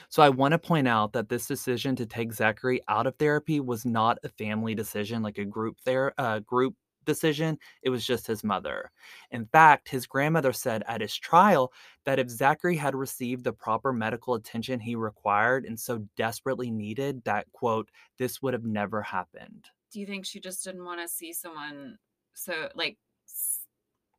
So 0.09 0.21
I 0.21 0.29
want 0.29 0.51
to 0.51 0.59
point 0.59 0.89
out 0.89 1.13
that 1.13 1.29
this 1.29 1.47
decision 1.47 1.95
to 1.95 2.05
take 2.05 2.33
Zachary 2.33 2.81
out 2.89 3.07
of 3.07 3.15
therapy 3.15 3.61
was 3.61 3.85
not 3.85 4.17
a 4.23 4.29
family 4.29 4.75
decision, 4.75 5.23
like 5.23 5.37
a 5.37 5.45
group 5.45 5.77
there, 5.85 6.13
uh, 6.17 6.39
group 6.39 6.75
decision. 7.09 7.57
It 7.81 7.89
was 7.89 8.05
just 8.05 8.27
his 8.27 8.43
mother. 8.43 8.91
In 9.31 9.45
fact, 9.47 9.89
his 9.89 10.05
grandmother 10.07 10.53
said 10.53 10.83
at 10.87 11.01
his 11.01 11.15
trial 11.17 11.73
that 12.05 12.19
if 12.19 12.29
Zachary 12.29 12.77
had 12.77 12.95
received 12.95 13.43
the 13.43 13.51
proper 13.53 13.91
medical 13.91 14.35
attention 14.35 14.79
he 14.79 14.95
required 14.95 15.65
and 15.65 15.77
so 15.79 16.05
desperately 16.15 16.69
needed, 16.71 17.23
that 17.25 17.51
quote, 17.51 17.89
this 18.17 18.41
would 18.41 18.53
have 18.53 18.63
never 18.63 19.01
happened. 19.01 19.65
Do 19.91 19.99
you 19.99 20.05
think 20.05 20.25
she 20.25 20.39
just 20.39 20.63
didn't 20.63 20.85
want 20.85 21.01
to 21.01 21.07
see 21.07 21.33
someone 21.33 21.97
so 22.35 22.69
like 22.75 22.97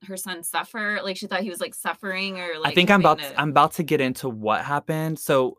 her 0.08 0.16
son 0.16 0.42
suffer? 0.42 0.98
Like 1.02 1.16
she 1.16 1.26
thought 1.28 1.42
he 1.42 1.50
was 1.50 1.60
like 1.60 1.74
suffering 1.74 2.40
or 2.40 2.58
like 2.58 2.72
I 2.72 2.74
think 2.74 2.90
I'm 2.90 3.00
about 3.00 3.18
to- 3.20 3.40
I'm 3.40 3.50
about 3.50 3.72
to 3.74 3.84
get 3.84 4.00
into 4.00 4.28
what 4.28 4.64
happened. 4.64 5.18
So 5.18 5.58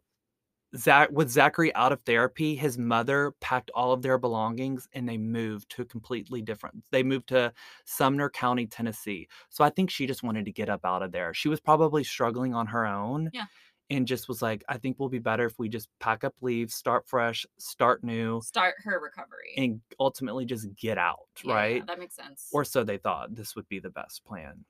Zach 0.75 1.09
with 1.11 1.29
Zachary 1.29 1.73
out 1.75 1.91
of 1.91 2.01
therapy, 2.01 2.55
his 2.55 2.77
mother 2.77 3.33
packed 3.41 3.71
all 3.75 3.91
of 3.91 4.01
their 4.01 4.17
belongings 4.17 4.87
and 4.93 5.07
they 5.07 5.17
moved 5.17 5.69
to 5.71 5.81
a 5.81 5.85
completely 5.85 6.41
different. 6.41 6.83
They 6.91 7.03
moved 7.03 7.27
to 7.29 7.51
Sumner 7.85 8.29
County, 8.29 8.67
Tennessee. 8.67 9.27
So 9.49 9.63
I 9.63 9.69
think 9.69 9.89
she 9.89 10.07
just 10.07 10.23
wanted 10.23 10.45
to 10.45 10.51
get 10.51 10.69
up 10.69 10.85
out 10.85 11.03
of 11.03 11.11
there. 11.11 11.33
She 11.33 11.49
was 11.49 11.59
probably 11.59 12.03
struggling 12.03 12.53
on 12.53 12.67
her 12.67 12.85
own. 12.85 13.29
Yeah. 13.33 13.45
And 13.89 14.07
just 14.07 14.29
was 14.29 14.41
like, 14.41 14.63
I 14.69 14.77
think 14.77 14.97
we'll 14.97 15.09
be 15.09 15.19
better 15.19 15.43
if 15.45 15.59
we 15.59 15.67
just 15.67 15.89
pack 15.99 16.23
up, 16.23 16.33
leave, 16.39 16.71
start 16.71 17.05
fresh, 17.09 17.45
start 17.57 18.05
new, 18.05 18.39
start 18.41 18.75
her 18.85 19.01
recovery. 19.01 19.53
and 19.57 19.81
ultimately 19.99 20.45
just 20.45 20.73
get 20.77 20.97
out, 20.97 21.27
Yeah, 21.43 21.49
yeah, 21.51 21.55
right? 21.57 21.87
that 21.87 21.99
makes 21.99 22.15
sense. 22.15 22.47
or 22.53 22.63
so 22.63 22.85
they 22.85 22.97
thought 22.97 23.35
this 23.35 23.53
would 23.57 23.67
be 23.67 23.79
the 23.79 23.89
best 23.89 24.23
plan. 24.23 24.63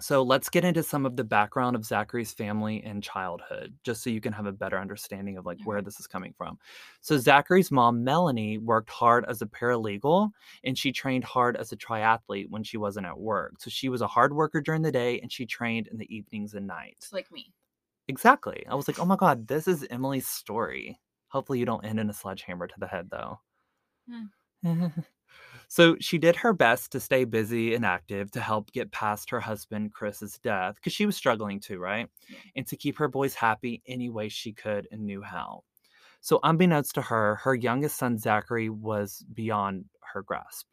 So 0.00 0.22
let's 0.22 0.48
get 0.48 0.64
into 0.64 0.82
some 0.82 1.06
of 1.06 1.14
the 1.16 1.22
background 1.22 1.76
of 1.76 1.84
Zachary's 1.84 2.32
family 2.32 2.82
and 2.84 3.02
childhood, 3.02 3.74
just 3.84 4.02
so 4.02 4.10
you 4.10 4.20
can 4.20 4.32
have 4.32 4.46
a 4.46 4.52
better 4.52 4.78
understanding 4.78 5.38
of 5.38 5.46
like 5.46 5.58
where 5.64 5.78
mm-hmm. 5.78 5.84
this 5.84 6.00
is 6.00 6.06
coming 6.06 6.34
from. 6.36 6.58
So 7.00 7.16
Zachary's 7.16 7.70
mom, 7.70 8.02
Melanie, 8.02 8.58
worked 8.58 8.90
hard 8.90 9.24
as 9.28 9.40
a 9.40 9.46
paralegal 9.46 10.30
and 10.64 10.76
she 10.76 10.90
trained 10.90 11.22
hard 11.22 11.56
as 11.56 11.70
a 11.70 11.76
triathlete 11.76 12.50
when 12.50 12.64
she 12.64 12.76
wasn't 12.76 13.06
at 13.06 13.18
work. 13.18 13.54
So 13.58 13.70
she 13.70 13.88
was 13.88 14.00
a 14.00 14.08
hard 14.08 14.34
worker 14.34 14.60
during 14.60 14.82
the 14.82 14.92
day 14.92 15.20
and 15.20 15.30
she 15.30 15.46
trained 15.46 15.86
in 15.86 15.98
the 15.98 16.14
evenings 16.14 16.54
and 16.54 16.66
nights. 16.66 17.12
Like 17.12 17.30
me. 17.30 17.52
Exactly. 18.08 18.66
I 18.68 18.74
was 18.74 18.88
like, 18.88 18.98
oh 18.98 19.06
my 19.06 19.16
God, 19.16 19.46
this 19.46 19.68
is 19.68 19.86
Emily's 19.90 20.26
story. 20.26 20.98
Hopefully, 21.28 21.58
you 21.58 21.66
don't 21.66 21.84
end 21.84 21.98
in 21.98 22.10
a 22.10 22.12
sledgehammer 22.12 22.66
to 22.66 22.74
the 22.78 22.86
head, 22.86 23.08
though. 23.10 23.40
Hmm. 24.08 24.86
so 25.74 25.96
she 25.98 26.18
did 26.18 26.36
her 26.36 26.52
best 26.52 26.92
to 26.92 27.00
stay 27.00 27.24
busy 27.24 27.74
and 27.74 27.84
active 27.84 28.30
to 28.30 28.40
help 28.40 28.70
get 28.70 28.92
past 28.92 29.28
her 29.30 29.40
husband 29.40 29.92
Chris's 29.92 30.38
death 30.38 30.76
because 30.76 30.92
she 30.92 31.04
was 31.04 31.16
struggling 31.16 31.58
too, 31.58 31.80
right? 31.80 32.08
And 32.54 32.64
to 32.68 32.76
keep 32.76 32.96
her 32.96 33.08
boys 33.08 33.34
happy 33.34 33.82
any 33.88 34.08
way 34.08 34.28
she 34.28 34.52
could 34.52 34.86
and 34.92 35.04
knew 35.04 35.20
how. 35.20 35.64
So, 36.20 36.38
unbeknownst 36.44 36.94
to 36.94 37.02
her, 37.02 37.34
her 37.42 37.56
youngest 37.56 37.96
son 37.96 38.18
Zachary 38.18 38.70
was 38.70 39.24
beyond 39.34 39.86
her 40.12 40.22
grasp. 40.22 40.68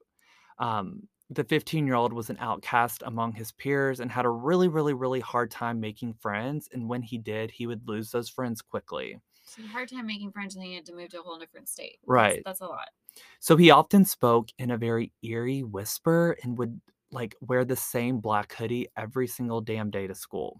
Um, 0.60 1.08
the 1.32 1.46
15 1.46 1.88
year 1.88 1.96
old 1.96 2.14
was 2.14 2.30
an 2.30 2.38
outcast 2.40 3.02
among 3.04 3.34
his 3.34 3.52
peers 3.54 4.02
and 4.02 4.12
had 4.12 4.26
a 4.26 4.30
really, 4.30 4.68
really, 4.68 4.94
really 4.94 5.20
hard 5.20 5.50
time 5.50 5.80
making 5.80 6.14
friends. 6.14 6.70
And 6.72 6.88
when 6.88 7.02
he 7.02 7.18
did, 7.18 7.50
he 7.50 7.66
would 7.66 7.88
lose 7.88 8.12
those 8.12 8.30
friends 8.30 8.62
quickly. 8.62 9.20
So 9.46 9.64
hard 9.64 9.90
time 9.90 10.06
making 10.06 10.32
friends 10.32 10.56
and 10.56 10.64
he 10.64 10.76
had 10.76 10.86
to 10.86 10.94
move 10.94 11.10
to 11.10 11.22
a 11.22 11.24
whole 11.24 11.40
different 11.40 11.70
state. 11.70 11.98
That's- 12.04 12.08
Right. 12.08 12.42
That's, 12.46 12.62
a 12.62 12.68
lot. 12.68 12.90
So 13.40 13.58
he 13.58 13.72
often 13.72 14.06
spoke 14.06 14.50
in 14.58 14.72
a 14.72 14.78
very 14.78 15.12
eerie 15.24 15.64
whisper 15.64 16.38
and 16.44 16.58
would 16.58 16.80
like 17.12 17.36
wear 17.42 17.66
the 17.66 17.76
same 17.76 18.20
black 18.20 18.54
hoodie 18.54 18.88
every 18.98 19.28
single 19.28 19.62
damn 19.62 19.90
day 19.90 20.08
to 20.08 20.16
school. 20.16 20.60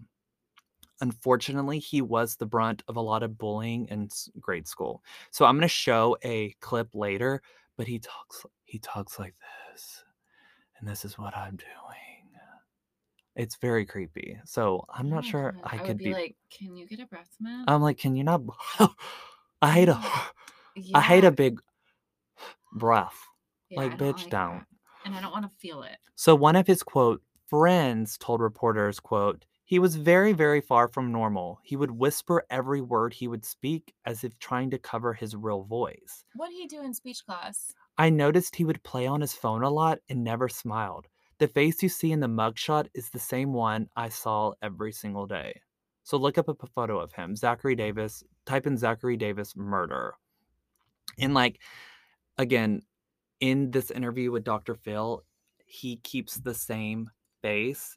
Unfortunately, 1.00 1.78
he 1.78 2.00
was 2.02 2.36
the 2.36 2.46
brunt 2.46 2.82
of 2.88 2.96
a 2.96 3.00
lot 3.00 3.22
of 3.22 3.38
bullying 3.38 3.86
in 3.88 4.08
grade 4.38 4.68
school. 4.68 5.02
So 5.30 5.44
I'm 5.44 5.56
going 5.56 5.62
to 5.62 5.68
show 5.68 6.16
a 6.22 6.54
clip 6.60 6.94
later, 6.94 7.42
but 7.76 7.86
he 7.86 7.98
talks 7.98 8.44
he 8.64 8.78
talks 8.78 9.18
like 9.18 9.34
this. 9.72 10.04
And 10.78 10.88
this 10.88 11.04
is 11.04 11.18
what 11.18 11.36
I'm 11.36 11.56
doing. 11.56 11.68
It's 13.34 13.56
very 13.56 13.86
creepy. 13.86 14.38
So 14.44 14.84
I'm 14.90 15.08
Oh 15.10 15.14
not 15.14 15.24
my 15.24 15.30
sure 15.30 15.54
God, 15.62 15.72
I 15.72 15.76
would 15.78 15.86
could 15.86 15.98
be, 15.98 16.04
be, 16.04 16.12
like, 16.12 16.36
can 16.50 16.76
you 16.76 16.86
get 16.86 17.00
a 17.00 17.06
breath 17.06 17.34
mint? 17.40 17.64
I'm 17.66 17.80
like, 17.80 17.98
can 17.98 18.14
you 18.14 18.24
not 18.24 18.42
mm. 18.78 18.94
I 19.62 19.70
hate 19.70 19.88
a 19.88 19.98
yeah. 20.76 20.98
I 20.98 21.00
hate 21.00 21.24
a 21.24 21.30
big 21.30 21.60
breath. 22.72 23.18
yeah, 23.68 23.80
like 23.80 23.98
don't 23.98 24.16
bitch 24.16 24.22
that. 24.24 24.30
don't. 24.30 24.64
And 25.04 25.14
I 25.14 25.20
don't 25.20 25.32
want 25.32 25.44
to 25.44 25.50
feel 25.58 25.82
it. 25.82 25.96
So 26.14 26.34
one 26.34 26.56
of 26.56 26.66
his 26.66 26.82
quote 26.82 27.22
friends 27.48 28.16
told 28.18 28.40
reporters, 28.40 29.00
quote, 29.00 29.44
he 29.64 29.78
was 29.78 29.96
very, 29.96 30.32
very 30.32 30.60
far 30.60 30.88
from 30.88 31.12
normal. 31.12 31.58
He 31.62 31.76
would 31.76 31.90
whisper 31.90 32.44
every 32.50 32.80
word 32.82 33.14
he 33.14 33.26
would 33.26 33.44
speak 33.44 33.94
as 34.04 34.22
if 34.22 34.38
trying 34.38 34.70
to 34.70 34.78
cover 34.78 35.14
his 35.14 35.34
real 35.34 35.62
voice. 35.62 36.24
What 36.34 36.50
do 36.50 36.54
he 36.54 36.66
do 36.66 36.82
in 36.82 36.92
speech 36.92 37.24
class? 37.24 37.72
I 37.96 38.10
noticed 38.10 38.56
he 38.56 38.64
would 38.64 38.82
play 38.82 39.06
on 39.06 39.20
his 39.20 39.32
phone 39.32 39.62
a 39.62 39.70
lot 39.70 39.98
and 40.08 40.22
never 40.22 40.48
smiled. 40.48 41.06
The 41.38 41.48
face 41.48 41.82
you 41.82 41.88
see 41.88 42.12
in 42.12 42.20
the 42.20 42.26
mugshot 42.26 42.88
is 42.94 43.10
the 43.10 43.18
same 43.18 43.52
one 43.52 43.88
I 43.96 44.10
saw 44.10 44.52
every 44.62 44.92
single 44.92 45.26
day. 45.26 45.60
So 46.04 46.16
look 46.16 46.36
up 46.36 46.48
a 46.48 46.66
photo 46.66 46.98
of 46.98 47.12
him, 47.12 47.34
Zachary 47.36 47.74
Davis, 47.74 48.22
type 48.44 48.66
in 48.66 48.76
Zachary 48.76 49.16
Davis 49.16 49.54
murder. 49.56 50.14
And 51.18 51.32
like, 51.34 51.60
again, 52.42 52.82
in 53.40 53.70
this 53.70 53.90
interview 53.90 54.30
with 54.30 54.44
Dr. 54.44 54.74
Phil, 54.74 55.24
he 55.64 55.96
keeps 55.96 56.36
the 56.36 56.54
same 56.54 57.10
face. 57.40 57.96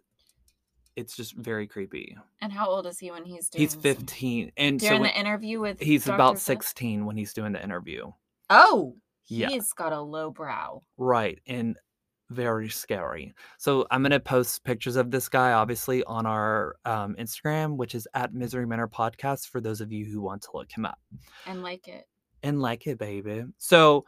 It's 0.95 1.15
just 1.15 1.35
very 1.35 1.67
creepy. 1.67 2.15
And 2.41 2.53
how 2.53 2.67
old 2.69 2.87
is 2.87 2.97
he 2.99 3.11
when 3.11 3.25
he's 3.25 3.49
doing 3.49 3.61
He's 3.63 3.75
this? 3.75 3.97
15. 3.97 4.51
And 4.55 4.81
so 4.81 4.93
when- 4.93 5.03
the 5.03 5.19
interview 5.19 5.59
with 5.59 5.79
he's 5.81 6.05
Dr. 6.05 6.15
about 6.15 6.33
Phil? 6.35 6.39
16 6.39 7.05
when 7.05 7.17
he's 7.17 7.33
doing 7.33 7.51
the 7.51 7.61
interview. 7.61 8.11
Oh, 8.49 8.95
Yeah. 9.27 9.49
he's 9.49 9.73
got 9.73 9.91
a 9.91 9.99
low 9.99 10.31
brow. 10.31 10.83
Right. 10.97 11.39
And 11.47 11.77
very 12.31 12.69
scary. 12.69 13.35
So 13.59 13.85
I'm 13.91 14.01
going 14.01 14.11
to 14.11 14.19
post 14.21 14.63
pictures 14.63 14.95
of 14.95 15.11
this 15.11 15.27
guy, 15.29 15.51
obviously, 15.51 16.03
on 16.05 16.25
our 16.25 16.77
um, 16.85 17.15
Instagram, 17.19 17.75
which 17.75 17.93
is 17.93 18.07
at 18.13 18.33
Misery 18.33 18.65
Manor 18.65 18.87
Podcast 18.87 19.49
for 19.49 19.59
those 19.61 19.81
of 19.81 19.91
you 19.91 20.05
who 20.05 20.21
want 20.21 20.41
to 20.43 20.49
look 20.53 20.71
him 20.71 20.85
up. 20.85 20.97
And 21.45 21.61
like 21.61 21.87
it. 21.89 22.07
and 22.41 22.61
like 22.61 22.87
it, 22.87 22.97
baby. 22.97 23.43
So, 23.57 24.05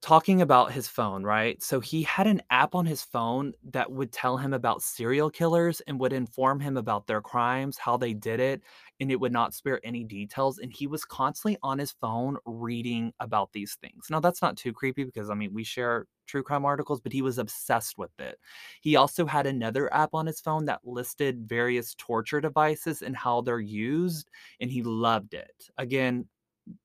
talking 0.00 0.40
about 0.42 0.72
his 0.72 0.86
phone, 0.88 1.24
right? 1.24 1.60
So, 1.62 1.80
he 1.80 2.02
had 2.04 2.26
an 2.26 2.42
app 2.50 2.74
on 2.74 2.86
his 2.86 3.02
phone 3.02 3.52
that 3.72 3.90
would 3.90 4.12
tell 4.12 4.36
him 4.36 4.52
about 4.52 4.82
serial 4.82 5.30
killers 5.30 5.80
and 5.86 5.98
would 6.00 6.12
inform 6.12 6.60
him 6.60 6.76
about 6.76 7.06
their 7.06 7.20
crimes, 7.20 7.78
how 7.78 7.96
they 7.96 8.14
did 8.14 8.40
it, 8.40 8.62
and 9.00 9.10
it 9.10 9.18
would 9.20 9.32
not 9.32 9.54
spare 9.54 9.80
any 9.84 10.04
details. 10.04 10.58
And 10.58 10.72
he 10.72 10.86
was 10.86 11.04
constantly 11.04 11.58
on 11.62 11.78
his 11.78 11.92
phone 11.92 12.36
reading 12.46 13.12
about 13.20 13.52
these 13.52 13.76
things. 13.80 14.06
Now, 14.10 14.20
that's 14.20 14.42
not 14.42 14.56
too 14.56 14.72
creepy 14.72 15.04
because, 15.04 15.30
I 15.30 15.34
mean, 15.34 15.52
we 15.52 15.64
share 15.64 16.06
true 16.26 16.42
crime 16.42 16.64
articles, 16.64 17.00
but 17.00 17.12
he 17.12 17.22
was 17.22 17.38
obsessed 17.38 17.98
with 17.98 18.12
it. 18.20 18.38
He 18.80 18.96
also 18.96 19.26
had 19.26 19.46
another 19.46 19.92
app 19.94 20.10
on 20.14 20.26
his 20.26 20.40
phone 20.40 20.64
that 20.66 20.80
listed 20.84 21.48
various 21.48 21.94
torture 21.96 22.40
devices 22.40 23.02
and 23.02 23.16
how 23.16 23.40
they're 23.42 23.60
used, 23.60 24.30
and 24.60 24.70
he 24.70 24.82
loved 24.82 25.34
it. 25.34 25.68
Again, 25.78 26.28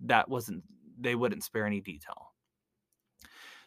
that 0.01 0.29
wasn't 0.29 0.63
they 0.99 1.15
wouldn't 1.15 1.43
spare 1.43 1.65
any 1.65 1.81
detail. 1.81 2.32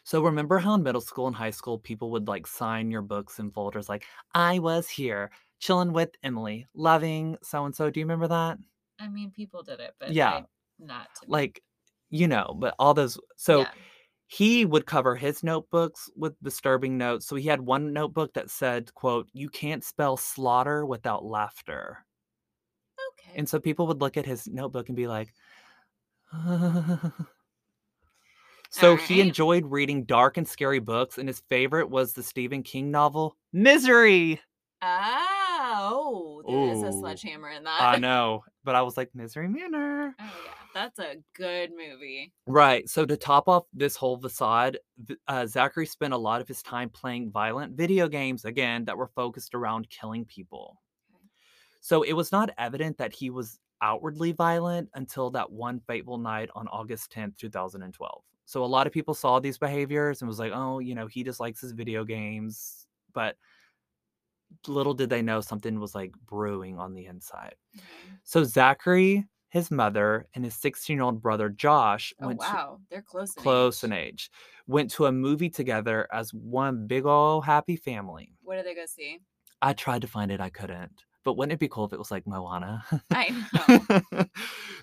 So 0.07 0.23
remember 0.23 0.57
how 0.57 0.73
in 0.75 0.83
middle 0.83 1.01
school 1.01 1.27
and 1.27 1.35
high 1.35 1.51
school 1.51 1.77
people 1.77 2.11
would 2.11 2.29
like 2.29 2.47
sign 2.47 2.89
your 2.91 3.01
books 3.01 3.39
and 3.39 3.53
folders 3.53 3.89
like 3.89 4.05
I 4.33 4.57
was 4.57 4.87
here 4.87 5.31
chilling 5.59 5.91
with 5.91 6.11
Emily, 6.23 6.65
loving 6.73 7.35
so 7.43 7.65
and 7.65 7.75
so. 7.75 7.89
Do 7.89 7.99
you 7.99 8.05
remember 8.05 8.29
that? 8.29 8.57
I 9.01 9.09
mean, 9.09 9.31
people 9.31 9.63
did 9.63 9.81
it, 9.81 9.95
but 9.99 10.13
Yeah. 10.13 10.29
I- 10.29 10.45
not. 10.79 11.09
Like 11.27 11.61
you 12.09 12.25
know, 12.29 12.55
but 12.57 12.73
all 12.79 12.93
those 12.93 13.19
so 13.35 13.59
Yeah. 13.59 13.71
he 14.27 14.63
would 14.63 14.85
cover 14.85 15.13
his 15.13 15.43
notebooks 15.43 16.09
with 16.15 16.41
disturbing 16.41 16.97
notes. 16.97 17.27
So 17.27 17.35
he 17.35 17.45
had 17.47 17.59
one 17.59 17.91
notebook 17.91 18.33
that 18.35 18.49
said, 18.49 18.93
quote, 18.93 19.27
you 19.33 19.49
can't 19.49 19.83
spell 19.83 20.15
slaughter 20.15 20.85
without 20.85 21.25
laughter. 21.25 22.05
Okay. 23.19 23.37
And 23.37 23.49
so 23.49 23.59
people 23.59 23.87
would 23.87 23.99
look 23.99 24.15
at 24.15 24.25
his 24.25 24.47
notebook 24.47 24.87
and 24.87 24.95
be 24.95 25.07
like, 25.07 25.33
so 28.69 28.95
he 28.95 29.21
enjoyed 29.21 29.65
reading 29.65 30.03
dark 30.03 30.37
and 30.37 30.47
scary 30.47 30.79
books, 30.79 31.17
and 31.17 31.27
his 31.27 31.41
favorite 31.49 31.89
was 31.89 32.13
the 32.13 32.23
Stephen 32.23 32.63
King 32.63 32.91
novel 32.91 33.35
Misery. 33.53 34.39
oh, 34.81 36.43
there 36.47 36.73
is 36.73 36.83
a 36.83 36.91
sledgehammer 36.91 37.49
in 37.49 37.63
that. 37.63 37.81
I 37.81 37.97
know, 37.99 38.43
but 38.63 38.75
I 38.75 38.81
was 38.81 38.97
like 38.97 39.09
Misery 39.13 39.47
Manor. 39.47 40.15
Oh 40.19 40.23
yeah, 40.45 40.51
that's 40.73 40.99
a 40.99 41.15
good 41.35 41.71
movie. 41.71 42.31
Right. 42.45 42.87
So 42.87 43.05
to 43.05 43.17
top 43.17 43.47
off 43.47 43.65
this 43.73 43.95
whole 43.95 44.19
facade, 44.19 44.77
uh, 45.27 45.45
Zachary 45.45 45.85
spent 45.85 46.13
a 46.13 46.17
lot 46.17 46.41
of 46.41 46.47
his 46.47 46.61
time 46.61 46.89
playing 46.89 47.31
violent 47.31 47.75
video 47.75 48.07
games 48.07 48.45
again 48.45 48.85
that 48.85 48.97
were 48.97 49.07
focused 49.07 49.55
around 49.55 49.89
killing 49.89 50.25
people. 50.25 50.79
Okay. 51.13 51.23
So 51.81 52.03
it 52.03 52.13
was 52.13 52.31
not 52.31 52.51
evident 52.57 52.97
that 52.99 53.13
he 53.13 53.29
was 53.29 53.59
outwardly 53.81 54.31
violent 54.31 54.89
until 54.93 55.29
that 55.31 55.51
one 55.51 55.79
fateful 55.87 56.17
night 56.17 56.49
on 56.55 56.67
August 56.67 57.11
10th, 57.11 57.37
2012. 57.37 58.23
So 58.47 58.63
a 58.63 58.65
lot 58.65 58.87
of 58.87 58.93
people 58.93 59.13
saw 59.13 59.39
these 59.39 59.57
behaviors 59.57 60.21
and 60.21 60.27
was 60.27 60.39
like, 60.39 60.53
"Oh, 60.55 60.79
you 60.79 60.95
know, 60.95 61.05
he 61.05 61.23
just 61.23 61.39
likes 61.39 61.61
his 61.61 61.73
video 61.73 62.03
games." 62.05 62.87
But 63.13 63.35
little 64.67 64.93
did 64.93 65.09
they 65.09 65.21
know 65.21 65.41
something 65.41 65.79
was 65.79 65.93
like 65.93 66.13
brewing 66.25 66.79
on 66.79 66.93
the 66.93 67.05
inside. 67.05 67.55
Mm-hmm. 67.75 68.15
So 68.23 68.45
Zachary, 68.45 69.25
his 69.49 69.69
mother, 69.69 70.27
and 70.33 70.45
his 70.45 70.53
16-year-old 70.55 71.21
brother 71.21 71.49
Josh 71.49 72.13
Oh 72.21 72.27
went 72.27 72.39
to- 72.39 72.45
wow, 72.47 72.79
they're 72.89 73.01
close. 73.01 73.35
In 73.35 73.43
close 73.43 73.83
age. 73.83 73.87
in 73.89 73.93
age, 73.93 74.31
went 74.65 74.89
to 74.91 75.07
a 75.07 75.11
movie 75.11 75.49
together 75.49 76.07
as 76.13 76.33
one 76.33 76.87
big 76.87 77.05
ol' 77.05 77.41
happy 77.41 77.75
family. 77.75 78.31
What 78.43 78.55
did 78.55 78.65
they 78.65 78.75
go 78.75 78.85
see? 78.85 79.19
I 79.61 79.73
tried 79.73 80.01
to 80.03 80.07
find 80.07 80.31
it, 80.31 80.39
I 80.39 80.49
couldn't. 80.49 81.03
But 81.27 81.35
wouldn't 81.35 81.51
it 81.51 81.59
be 81.59 81.67
cool 81.67 81.83
if 81.83 81.91
it 81.91 81.99
was 81.99 82.09
like 82.09 82.25
Moana? 82.25 82.85
I 83.11 83.99
know. 84.13 84.23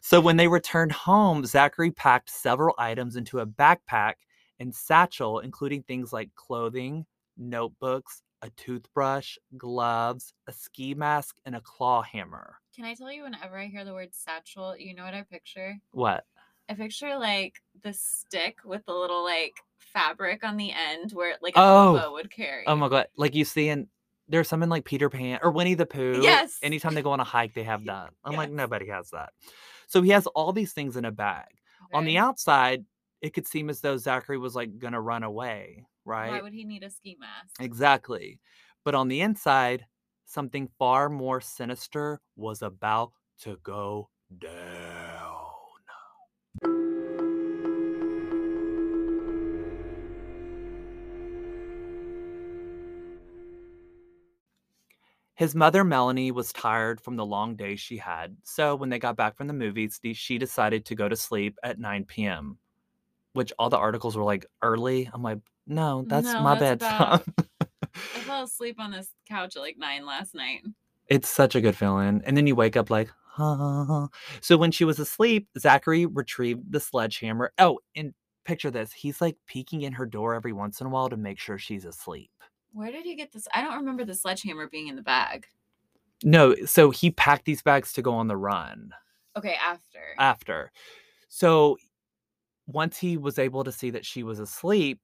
so 0.03 0.21
when 0.21 0.37
they 0.37 0.47
returned 0.47 0.93
home, 0.93 1.47
Zachary 1.47 1.91
packed 1.91 2.29
several 2.29 2.75
items 2.77 3.17
into 3.17 3.39
a 3.39 3.47
backpack 3.47 4.17
and 4.61 4.75
satchel, 4.75 5.39
including 5.39 5.85
things 5.85 6.13
like 6.13 6.29
clothing, 6.35 7.07
notebooks, 7.39 8.21
a 8.43 8.51
toothbrush, 8.59 9.39
gloves, 9.57 10.35
a 10.47 10.53
ski 10.53 10.93
mask, 10.93 11.37
and 11.47 11.57
a 11.57 11.63
claw 11.63 12.03
hammer. 12.03 12.57
Can 12.77 12.85
I 12.85 12.93
tell 12.93 13.11
you, 13.11 13.23
whenever 13.23 13.59
I 13.59 13.65
hear 13.65 13.87
the 13.87 13.95
word 13.95 14.11
satchel, 14.13 14.77
you 14.77 14.95
know 14.95 15.05
what 15.05 15.15
I 15.15 15.23
picture? 15.23 15.79
What? 15.93 16.25
I 16.69 16.75
picture 16.75 17.17
like 17.17 17.55
the 17.83 17.95
stick 17.95 18.59
with 18.67 18.85
the 18.85 18.93
little 18.93 19.25
like 19.25 19.55
fabric 19.79 20.45
on 20.45 20.59
the 20.59 20.73
end 20.73 21.13
where 21.13 21.37
like 21.41 21.57
a 21.57 21.61
Oh. 21.61 22.11
would 22.13 22.31
carry. 22.31 22.65
Oh 22.67 22.77
my 22.77 22.91
god! 22.91 23.07
Like 23.17 23.35
you 23.35 23.47
see 23.47 23.71
in 23.71 23.89
there's 24.29 24.49
some 24.49 24.63
in 24.63 24.69
like 24.69 24.85
Peter 24.85 25.11
Pan 25.11 25.39
or 25.43 25.51
Winnie 25.51 25.75
the 25.75 25.87
Pooh. 25.87 26.21
Yes. 26.23 26.59
Anytime 26.63 26.95
they 26.95 27.03
go 27.03 27.13
on 27.13 27.21
a 27.21 27.25
hike, 27.25 27.55
they 27.55 27.65
have 27.65 27.85
that. 27.87 28.11
I'm 28.25 28.37
like, 28.37 28.51
nobody 28.51 28.89
has 28.89 29.11
that. 29.11 29.31
So 29.87 30.03
he 30.03 30.11
has 30.11 30.27
all 30.29 30.53
these 30.53 30.73
things 30.73 30.97
in 30.97 31.05
a 31.05 31.13
bag. 31.13 31.49
On 31.93 32.05
the 32.05 32.19
outside, 32.19 32.85
it 33.21 33.35
could 33.35 33.47
seem 33.47 33.71
as 33.71 33.81
though 33.81 33.97
Zachary 33.97 34.39
was 34.39 34.57
like 34.57 34.79
gonna 34.79 35.01
run 35.01 35.23
away, 35.23 35.87
right? 36.05 36.31
Why 36.31 36.43
would 36.43 36.53
he 36.53 36.65
need 36.65 36.83
a 36.83 36.91
ski 36.91 37.17
mask? 37.21 37.55
Exactly. 37.61 38.41
But 38.85 38.95
on 38.95 39.09
the 39.09 39.21
inside, 39.21 39.87
something 40.25 40.69
far 40.79 41.09
more 41.09 41.41
sinister 41.41 42.21
was 42.37 42.63
about 42.63 43.13
to 43.43 43.59
go 43.63 44.09
down. 44.39 45.14
His 55.35 55.55
mother, 55.55 55.83
Melanie, 55.83 56.31
was 56.31 56.53
tired 56.53 57.01
from 57.01 57.17
the 57.17 57.27
long 57.27 57.57
day 57.57 57.75
she 57.77 57.97
had. 57.97 58.37
So 58.45 58.77
when 58.77 58.89
they 58.89 58.99
got 59.01 59.17
back 59.17 59.37
from 59.37 59.49
the 59.49 59.53
movies, 59.53 60.01
she 60.15 60.39
decided 60.39 60.85
to 60.87 60.95
go 60.95 61.09
to 61.09 61.17
sleep 61.17 61.57
at 61.63 61.79
9 61.79 62.05
p.m., 62.05 62.59
which 63.33 63.53
all 63.59 63.69
the 63.69 63.77
articles 63.77 64.17
were 64.17 64.23
like 64.23 64.47
early. 64.63 65.11
I'm 65.13 65.23
like, 65.23 65.39
no, 65.67 66.05
that's 66.07 66.27
No, 66.27 66.41
my 66.41 66.59
that's 66.59 66.85
bedtime. 66.85 67.23
I 67.95 68.21
fell 68.21 68.45
asleep 68.45 68.77
on 68.79 68.93
this 68.93 69.09
couch 69.29 69.57
at 69.57 69.63
like 69.63 69.77
nine 69.79 70.07
last 70.07 70.35
night. 70.35 70.63
It's 71.09 71.29
such 71.29 71.55
a 71.55 71.61
good 71.61 71.77
feeling. 71.77 72.23
And 72.25 72.37
then 72.37 72.47
you 72.47 72.55
wake 72.55 72.77
up 72.77 72.91
like, 72.91 73.11
huh. 73.27 74.09
So 74.41 74.57
when 74.57 74.71
she 74.71 74.85
was 74.85 74.99
asleep, 74.99 75.49
Zachary 75.59 76.07
retrieved 76.07 76.71
the 76.71 76.81
sledgehammer. 76.81 77.53
Oh, 77.59 77.81
and 77.97 78.15
picture 78.45 78.71
this. 78.71 78.93
He's 78.93 79.21
like 79.21 79.37
peeking 79.47 79.83
in 79.83 79.95
her 79.95 80.07
door 80.07 80.35
every 80.35 80.53
once 80.53 80.81
in 80.81 80.87
a 80.87 80.91
while 80.91 81.09
to 81.09 81.17
make 81.17 81.39
sure 81.39 81.59
she's 81.59 81.85
asleep. 81.85 82.31
Where 82.75 82.91
did 82.93 83.05
he 83.05 83.15
get 83.15 83.33
this? 83.33 83.49
I 83.55 83.63
don't 83.63 83.77
remember 83.79 84.05
the 84.05 84.15
sledgehammer 84.15 84.69
being 84.69 84.89
in 84.89 84.97
the 84.97 85.03
bag. 85.03 85.47
No, 86.23 86.55
so 86.67 86.91
he 86.91 87.11
packed 87.13 87.45
these 87.45 87.63
bags 87.63 87.93
to 87.95 88.03
go 88.03 88.13
on 88.15 88.29
the 88.29 88.37
run 88.37 88.91
Okay, 89.37 89.57
after. 89.65 90.01
after. 90.19 90.73
So 91.29 91.77
once 92.67 92.99
he 92.99 93.17
was 93.17 93.39
able 93.39 93.65
to 93.65 93.73
see 93.73 93.91
that 93.91 94.05
she 94.07 94.23
was 94.23 94.39
asleep, 94.41 95.01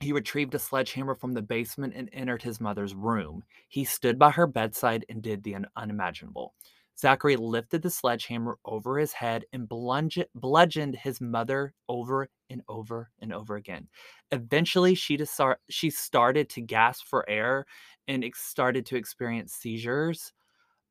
he 0.00 0.12
retrieved 0.12 0.54
a 0.54 0.58
sledgehammer 0.58 1.14
from 1.14 1.32
the 1.32 1.42
basement 1.42 1.94
and 1.96 2.08
entered 2.12 2.42
his 2.42 2.60
mother's 2.60 2.94
room. 2.94 3.42
He 3.68 3.84
stood 3.84 4.18
by 4.18 4.30
her 4.30 4.46
bedside 4.46 5.04
and 5.08 5.22
did 5.22 5.42
the 5.42 5.54
un- 5.54 5.66
unimaginable. 5.76 6.54
Zachary 6.98 7.36
lifted 7.36 7.82
the 7.82 7.90
sledgehammer 7.90 8.58
over 8.64 8.98
his 8.98 9.12
head 9.12 9.44
and 9.52 9.68
blunge- 9.68 10.24
bludgeoned 10.34 10.96
his 10.96 11.20
mother 11.20 11.74
over 11.88 12.28
and 12.48 12.62
over 12.68 13.10
and 13.20 13.32
over 13.32 13.56
again. 13.56 13.88
Eventually, 14.32 14.94
she, 14.94 15.16
disar- 15.16 15.56
she 15.68 15.90
started 15.90 16.48
to 16.50 16.62
gasp 16.62 17.06
for 17.06 17.28
air 17.28 17.66
and 18.08 18.24
ex- 18.24 18.40
started 18.40 18.86
to 18.86 18.96
experience 18.96 19.52
seizures, 19.52 20.32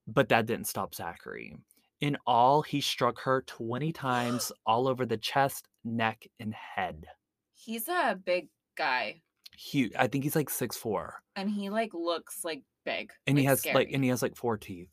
but 0.08 0.30
that 0.30 0.46
didn't 0.46 0.68
stop 0.68 0.94
Zachary. 0.94 1.56
In 2.02 2.18
all, 2.28 2.62
he 2.62 2.82
struck 2.82 3.20
her 3.22 3.44
20 3.48 3.92
times 3.92 4.52
all 4.66 4.88
over 4.88 5.06
the 5.06 5.18
chest, 5.18 5.68
neck, 5.84 6.28
and 6.40 6.54
head. 6.54 7.06
He's 7.54 7.88
a 7.88 8.20
big 8.24 8.50
guy, 8.78 9.22
Huge. 9.58 9.94
I 9.98 10.08
think 10.08 10.24
he's 10.24 10.36
like 10.36 10.50
six 10.50 10.76
four, 10.76 11.22
and 11.36 11.50
he 11.50 11.70
like 11.70 11.94
looks 11.94 12.44
like 12.44 12.62
big, 12.84 13.12
and 13.26 13.38
he 13.38 13.46
has 13.46 13.60
scary. 13.60 13.76
like 13.76 13.90
and 13.94 14.04
he 14.04 14.10
has 14.10 14.22
like 14.22 14.36
four 14.36 14.58
teeth. 14.58 14.90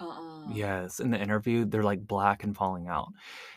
Uh-uh. 0.00 0.52
Yes, 0.52 1.00
in 1.00 1.10
the 1.10 1.20
interview, 1.20 1.64
they're 1.64 1.82
like 1.82 2.06
black 2.06 2.44
and 2.44 2.56
falling 2.56 2.88
out. 2.88 3.08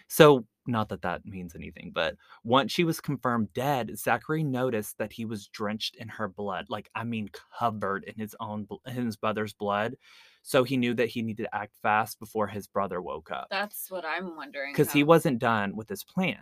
So, 0.08 0.46
not 0.68 0.90
that 0.90 1.02
that 1.02 1.26
means 1.26 1.56
anything, 1.56 1.92
but 1.94 2.16
once 2.44 2.72
she 2.72 2.84
was 2.84 3.00
confirmed 3.02 3.52
dead, 3.54 3.98
Zachary 3.98 4.44
noticed 4.44 4.98
that 5.00 5.12
he 5.14 5.26
was 5.26 5.48
drenched 5.48 5.96
in 5.96 6.08
her 6.08 6.28
blood. 6.28 6.66
Like, 6.70 6.90
I 6.94 7.04
mean, 7.04 7.30
covered 7.58 8.04
in 8.04 8.16
his 8.16 8.36
own, 8.40 8.68
in 8.86 9.06
his 9.06 9.16
brother's 9.18 9.54
blood. 9.54 9.96
So 10.44 10.64
he 10.64 10.78
knew 10.78 10.94
that 10.96 11.10
he 11.10 11.22
needed 11.22 11.44
to 11.44 11.56
act 11.56 11.76
fast 11.82 12.20
before 12.20 12.48
his 12.48 12.66
brother 12.68 13.00
woke 13.02 13.30
up 13.32 13.48
That's 13.52 13.92
what 13.92 14.04
I'm 14.06 14.36
wondering. 14.36 14.74
because 14.74 14.92
he 14.92 15.04
wasn't 15.04 15.38
done 15.40 15.76
with 15.76 15.88
his 15.88 16.04
plan. 16.04 16.40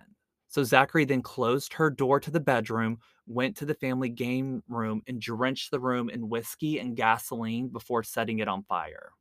So 0.47 0.63
Zachary 0.63 1.05
then 1.05 1.21
closed 1.21 1.73
her 1.73 1.89
door 1.89 2.19
to 2.21 2.31
the 2.31 2.39
bedroom, 2.39 2.99
went 3.27 3.55
to 3.57 3.65
the 3.65 3.73
family 3.75 4.09
game 4.09 4.63
room, 4.67 5.01
and 5.07 5.21
drenched 5.21 5.69
the 5.69 5.79
room 5.79 6.09
in 6.09 6.27
whiskey 6.29 6.79
and 6.79 6.95
gasoline 6.95 7.67
before 7.67 8.01
setting 8.03 8.39
it 8.39 8.47
on 8.47 8.63
fire. 8.63 9.11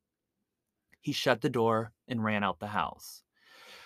He 1.00 1.12
shut 1.12 1.40
the 1.40 1.50
door 1.50 1.92
and 2.08 2.22
ran 2.24 2.44
out 2.44 2.58
the 2.58 2.66
house. 2.68 3.22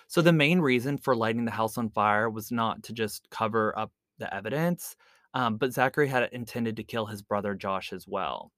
So 0.06 0.20
the 0.22 0.32
main 0.32 0.60
reason 0.60 0.98
for 0.98 1.16
lighting 1.16 1.44
the 1.44 1.50
house 1.50 1.78
on 1.78 1.90
fire 1.90 2.28
was 2.28 2.50
not 2.52 2.82
to 2.84 2.92
just 2.92 3.28
cover 3.30 3.76
up 3.78 3.92
the 4.18 4.32
evidence, 4.34 4.96
um, 5.34 5.56
but 5.56 5.72
Zachary 5.72 6.08
had 6.08 6.28
intended 6.32 6.76
to 6.76 6.84
kill 6.84 7.06
his 7.06 7.22
brother 7.22 7.54
Josh 7.54 7.92
as 7.92 8.06
well. 8.06 8.52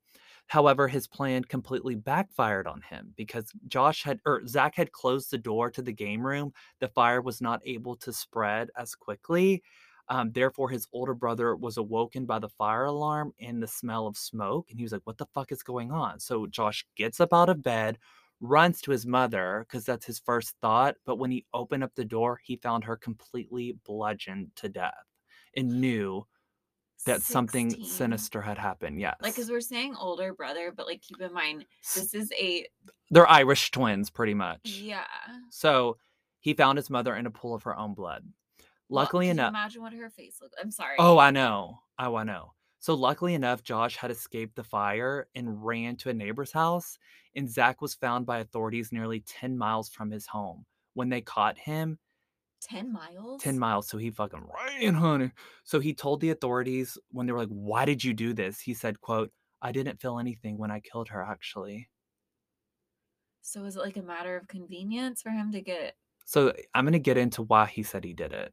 However, 0.46 0.88
his 0.88 1.06
plan 1.06 1.44
completely 1.44 1.94
backfired 1.94 2.66
on 2.66 2.82
him 2.82 3.14
because 3.16 3.50
Josh 3.68 4.02
had 4.02 4.20
or 4.26 4.46
Zach 4.46 4.74
had 4.74 4.92
closed 4.92 5.30
the 5.30 5.38
door 5.38 5.70
to 5.70 5.82
the 5.82 5.92
game 5.92 6.26
room. 6.26 6.52
The 6.80 6.88
fire 6.88 7.22
was 7.22 7.40
not 7.40 7.62
able 7.64 7.96
to 7.96 8.12
spread 8.12 8.70
as 8.76 8.94
quickly. 8.94 9.62
Um, 10.08 10.32
therefore, 10.32 10.68
his 10.68 10.86
older 10.92 11.14
brother 11.14 11.56
was 11.56 11.78
awoken 11.78 12.26
by 12.26 12.38
the 12.38 12.50
fire 12.50 12.84
alarm 12.84 13.32
and 13.40 13.62
the 13.62 13.66
smell 13.66 14.06
of 14.06 14.18
smoke, 14.18 14.66
and 14.70 14.78
he 14.78 14.84
was 14.84 14.92
like, 14.92 15.00
"What 15.04 15.16
the 15.18 15.26
fuck 15.34 15.50
is 15.50 15.62
going 15.62 15.90
on?" 15.92 16.20
So 16.20 16.46
Josh 16.46 16.84
gets 16.94 17.20
up 17.20 17.32
out 17.32 17.48
of 17.48 17.62
bed, 17.62 17.98
runs 18.44 18.80
to 18.82 18.90
his 18.90 19.06
mother 19.06 19.64
because 19.66 19.84
that's 19.84 20.06
his 20.06 20.18
first 20.20 20.54
thought. 20.60 20.96
But 21.06 21.16
when 21.16 21.30
he 21.30 21.46
opened 21.52 21.82
up 21.84 21.94
the 21.94 22.04
door, 22.04 22.40
he 22.42 22.56
found 22.56 22.84
her 22.84 22.96
completely 22.96 23.76
bludgeoned 23.84 24.50
to 24.56 24.68
death 24.68 24.94
and 25.56 25.80
knew 25.80 26.26
that 27.06 27.20
something 27.22 27.84
sinister 27.84 28.40
had 28.40 28.56
happened. 28.56 28.98
Yes, 28.98 29.16
Like, 29.20 29.34
because 29.34 29.50
we're 29.50 29.60
saying 29.60 29.94
older 29.96 30.32
brother, 30.32 30.72
but 30.74 30.86
like 30.86 31.02
keep 31.02 31.20
in 31.20 31.34
mind 31.34 31.66
this 31.94 32.14
is 32.14 32.32
a 32.32 32.66
they're 33.10 33.28
Irish 33.30 33.70
twins, 33.72 34.08
pretty 34.08 34.32
much. 34.34 34.60
yeah. 34.64 35.04
So 35.50 35.98
he 36.40 36.54
found 36.54 36.78
his 36.78 36.88
mother 36.88 37.14
in 37.16 37.26
a 37.26 37.30
pool 37.30 37.54
of 37.54 37.62
her 37.64 37.76
own 37.76 37.92
blood. 37.94 38.24
Luckily 38.88 39.26
you 39.26 39.32
enough, 39.32 39.50
imagine 39.50 39.82
what 39.82 39.92
her 39.92 40.08
face 40.08 40.38
looked. 40.40 40.54
I'm 40.60 40.70
sorry. 40.70 40.96
oh, 40.98 41.18
I 41.18 41.30
know. 41.30 41.80
Oh, 41.98 42.16
I 42.16 42.24
know. 42.24 42.53
So 42.84 42.92
luckily 42.92 43.32
enough, 43.32 43.62
Josh 43.62 43.96
had 43.96 44.10
escaped 44.10 44.56
the 44.56 44.62
fire 44.62 45.26
and 45.34 45.64
ran 45.64 45.96
to 45.96 46.10
a 46.10 46.12
neighbor's 46.12 46.52
house, 46.52 46.98
and 47.34 47.48
Zach 47.48 47.80
was 47.80 47.94
found 47.94 48.26
by 48.26 48.40
authorities 48.40 48.92
nearly 48.92 49.20
10 49.20 49.56
miles 49.56 49.88
from 49.88 50.10
his 50.10 50.26
home. 50.26 50.66
When 50.92 51.08
they 51.08 51.22
caught 51.22 51.56
him, 51.56 51.98
ten 52.60 52.92
miles. 52.92 53.42
10 53.42 53.58
miles, 53.58 53.88
so 53.88 53.96
he 53.96 54.10
fucking 54.10 54.46
ran, 54.54 54.92
honey. 54.92 55.32
So 55.62 55.80
he 55.80 55.94
told 55.94 56.20
the 56.20 56.28
authorities 56.28 56.98
when 57.10 57.24
they 57.24 57.32
were 57.32 57.38
like, 57.38 57.48
"Why 57.48 57.86
did 57.86 58.04
you 58.04 58.12
do 58.12 58.34
this?" 58.34 58.60
He 58.60 58.74
said, 58.74 59.00
"quote 59.00 59.32
I 59.62 59.72
didn't 59.72 60.02
feel 60.02 60.18
anything 60.18 60.58
when 60.58 60.70
I 60.70 60.80
killed 60.80 61.08
her, 61.08 61.22
actually." 61.22 61.88
So 63.40 63.62
was 63.62 63.76
it 63.76 63.80
like 63.80 63.96
a 63.96 64.02
matter 64.02 64.36
of 64.36 64.46
convenience 64.46 65.22
for 65.22 65.30
him 65.30 65.52
to 65.52 65.62
get 65.62 65.80
it? 65.80 65.96
So 66.26 66.52
I'm 66.74 66.84
going 66.84 66.92
to 66.92 66.98
get 66.98 67.16
into 67.16 67.44
why 67.44 67.64
he 67.64 67.82
said 67.82 68.04
he 68.04 68.12
did 68.12 68.34
it. 68.34 68.52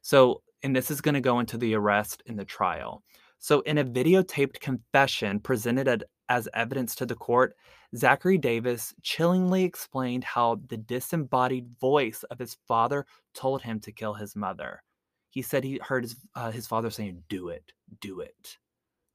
So, 0.00 0.44
and 0.62 0.76
this 0.76 0.92
is 0.92 1.00
going 1.00 1.14
to 1.14 1.20
go 1.20 1.40
into 1.40 1.58
the 1.58 1.74
arrest 1.74 2.22
and 2.28 2.38
the 2.38 2.44
trial. 2.44 3.02
So, 3.38 3.60
in 3.60 3.78
a 3.78 3.84
videotaped 3.84 4.60
confession 4.60 5.40
presented 5.40 6.04
as 6.28 6.48
evidence 6.54 6.94
to 6.96 7.06
the 7.06 7.14
court, 7.14 7.54
Zachary 7.96 8.38
Davis 8.38 8.94
chillingly 9.02 9.64
explained 9.64 10.24
how 10.24 10.60
the 10.68 10.76
disembodied 10.76 11.68
voice 11.80 12.22
of 12.24 12.38
his 12.38 12.56
father 12.66 13.06
told 13.34 13.62
him 13.62 13.80
to 13.80 13.92
kill 13.92 14.14
his 14.14 14.34
mother. 14.34 14.82
He 15.30 15.42
said 15.42 15.64
he 15.64 15.80
heard 15.82 16.04
his, 16.04 16.16
uh, 16.34 16.50
his 16.50 16.66
father 16.66 16.90
saying, 16.90 17.22
Do 17.28 17.48
it, 17.48 17.72
do 18.00 18.20
it. 18.20 18.58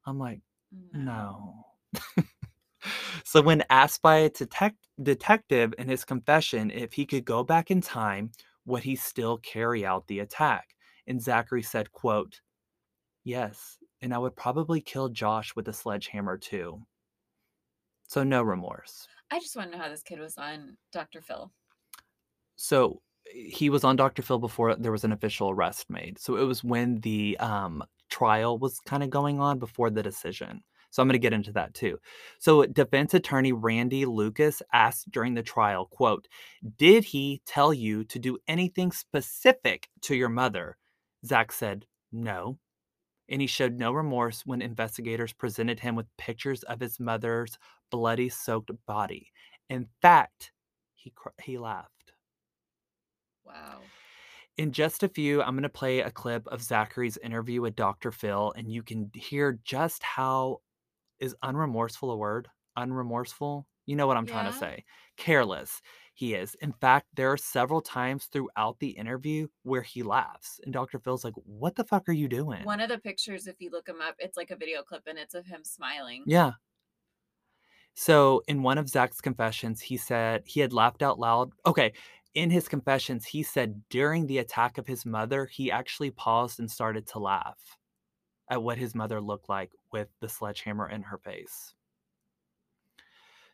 I'm 0.06 0.18
like, 0.18 0.40
no. 0.92 1.66
so, 3.24 3.42
when 3.42 3.64
asked 3.70 4.02
by 4.02 4.16
a 4.18 4.30
detect- 4.30 4.86
detective 5.02 5.74
in 5.78 5.88
his 5.88 6.04
confession 6.04 6.70
if 6.70 6.92
he 6.92 7.06
could 7.06 7.24
go 7.24 7.42
back 7.42 7.70
in 7.70 7.80
time, 7.80 8.30
would 8.64 8.82
he 8.82 8.96
still 8.96 9.38
carry 9.38 9.84
out 9.84 10.06
the 10.06 10.20
attack? 10.20 10.76
And 11.06 11.20
Zachary 11.20 11.62
said, 11.62 11.90
quote, 11.90 12.40
Yes, 13.24 13.78
and 14.02 14.14
I 14.14 14.18
would 14.18 14.36
probably 14.36 14.80
kill 14.80 15.08
Josh 15.08 15.54
with 15.54 15.68
a 15.68 15.72
sledgehammer 15.72 16.38
too. 16.38 16.82
So 18.08 18.22
no 18.24 18.42
remorse. 18.42 19.06
I 19.30 19.38
just 19.38 19.56
want 19.56 19.70
to 19.70 19.76
know 19.76 19.82
how 19.82 19.88
this 19.88 20.02
kid 20.02 20.18
was 20.18 20.36
on 20.36 20.76
Dr. 20.92 21.20
Phil. 21.20 21.52
So 22.56 23.00
he 23.32 23.70
was 23.70 23.84
on 23.84 23.96
Dr. 23.96 24.22
Phil 24.22 24.38
before 24.38 24.74
there 24.74 24.92
was 24.92 25.04
an 25.04 25.12
official 25.12 25.50
arrest 25.50 25.88
made. 25.88 26.18
So 26.18 26.36
it 26.36 26.42
was 26.44 26.64
when 26.64 27.00
the 27.00 27.36
um, 27.38 27.84
trial 28.10 28.58
was 28.58 28.80
kind 28.80 29.02
of 29.02 29.10
going 29.10 29.38
on 29.38 29.58
before 29.58 29.90
the 29.90 30.02
decision. 30.02 30.62
So 30.90 31.00
I'm 31.00 31.08
going 31.08 31.12
to 31.12 31.20
get 31.20 31.32
into 31.32 31.52
that 31.52 31.72
too. 31.72 31.98
So 32.40 32.66
defense 32.66 33.14
attorney 33.14 33.52
Randy 33.52 34.04
Lucas 34.06 34.60
asked 34.72 35.10
during 35.10 35.34
the 35.34 35.42
trial, 35.42 35.86
quote, 35.86 36.26
"Did 36.76 37.04
he 37.04 37.42
tell 37.46 37.72
you 37.72 38.02
to 38.04 38.18
do 38.18 38.38
anything 38.48 38.90
specific 38.90 39.88
to 40.02 40.16
your 40.16 40.28
mother?" 40.28 40.76
Zach 41.24 41.52
said, 41.52 41.86
"No." 42.10 42.58
And 43.30 43.40
he 43.40 43.46
showed 43.46 43.78
no 43.78 43.92
remorse 43.92 44.44
when 44.44 44.60
investigators 44.60 45.32
presented 45.32 45.80
him 45.80 45.94
with 45.94 46.06
pictures 46.18 46.62
of 46.64 46.80
his 46.80 46.98
mother's 47.00 47.56
bloody 47.90 48.28
soaked 48.28 48.70
body. 48.86 49.30
In 49.68 49.86
fact, 50.02 50.52
he 50.94 51.10
cr- 51.14 51.28
he 51.40 51.56
laughed. 51.56 52.12
Wow. 53.44 53.80
In 54.56 54.72
just 54.72 55.02
a 55.02 55.08
few, 55.08 55.42
I'm 55.42 55.54
going 55.54 55.62
to 55.62 55.68
play 55.68 56.00
a 56.00 56.10
clip 56.10 56.46
of 56.48 56.62
Zachary's 56.62 57.16
interview 57.18 57.62
with 57.62 57.76
Dr. 57.76 58.10
Phil, 58.10 58.52
and 58.56 58.70
you 58.70 58.82
can 58.82 59.10
hear 59.14 59.58
just 59.64 60.02
how 60.02 60.58
is 61.20 61.36
unremorseful 61.42 62.12
a 62.12 62.16
word? 62.16 62.48
Unremorseful? 62.76 63.64
You 63.86 63.96
know 63.96 64.06
what 64.06 64.16
I'm 64.16 64.26
trying 64.26 64.46
to 64.46 64.52
say. 64.52 64.84
Careless 65.16 65.80
he 66.20 66.34
is. 66.34 66.54
In 66.56 66.72
fact, 66.72 67.06
there 67.14 67.32
are 67.32 67.38
several 67.38 67.80
times 67.80 68.26
throughout 68.26 68.78
the 68.78 68.90
interview 68.90 69.48
where 69.62 69.80
he 69.80 70.02
laughs, 70.02 70.60
and 70.62 70.72
Dr. 70.72 70.98
Phil's 70.98 71.24
like, 71.24 71.34
What 71.46 71.76
the 71.76 71.84
fuck 71.84 72.08
are 72.10 72.12
you 72.12 72.28
doing? 72.28 72.62
One 72.64 72.80
of 72.80 72.90
the 72.90 72.98
pictures, 72.98 73.46
if 73.46 73.56
you 73.58 73.70
look 73.70 73.88
him 73.88 74.02
up, 74.06 74.16
it's 74.18 74.36
like 74.36 74.50
a 74.50 74.56
video 74.56 74.82
clip 74.82 75.02
and 75.06 75.18
it's 75.18 75.34
of 75.34 75.46
him 75.46 75.64
smiling. 75.64 76.22
Yeah. 76.26 76.52
So, 77.94 78.42
in 78.48 78.62
one 78.62 78.76
of 78.76 78.88
Zach's 78.88 79.22
confessions, 79.22 79.80
he 79.80 79.96
said 79.96 80.42
he 80.44 80.60
had 80.60 80.74
laughed 80.74 81.02
out 81.02 81.18
loud. 81.18 81.52
Okay. 81.66 81.94
In 82.34 82.50
his 82.50 82.68
confessions, 82.68 83.24
he 83.24 83.42
said 83.42 83.82
during 83.88 84.26
the 84.26 84.38
attack 84.38 84.76
of 84.76 84.86
his 84.86 85.06
mother, 85.06 85.46
he 85.46 85.72
actually 85.72 86.10
paused 86.10 86.60
and 86.60 86.70
started 86.70 87.06
to 87.08 87.18
laugh 87.18 87.58
at 88.50 88.62
what 88.62 88.76
his 88.76 88.94
mother 88.94 89.22
looked 89.22 89.48
like 89.48 89.72
with 89.90 90.08
the 90.20 90.28
sledgehammer 90.28 90.88
in 90.88 91.02
her 91.02 91.18
face. 91.18 91.74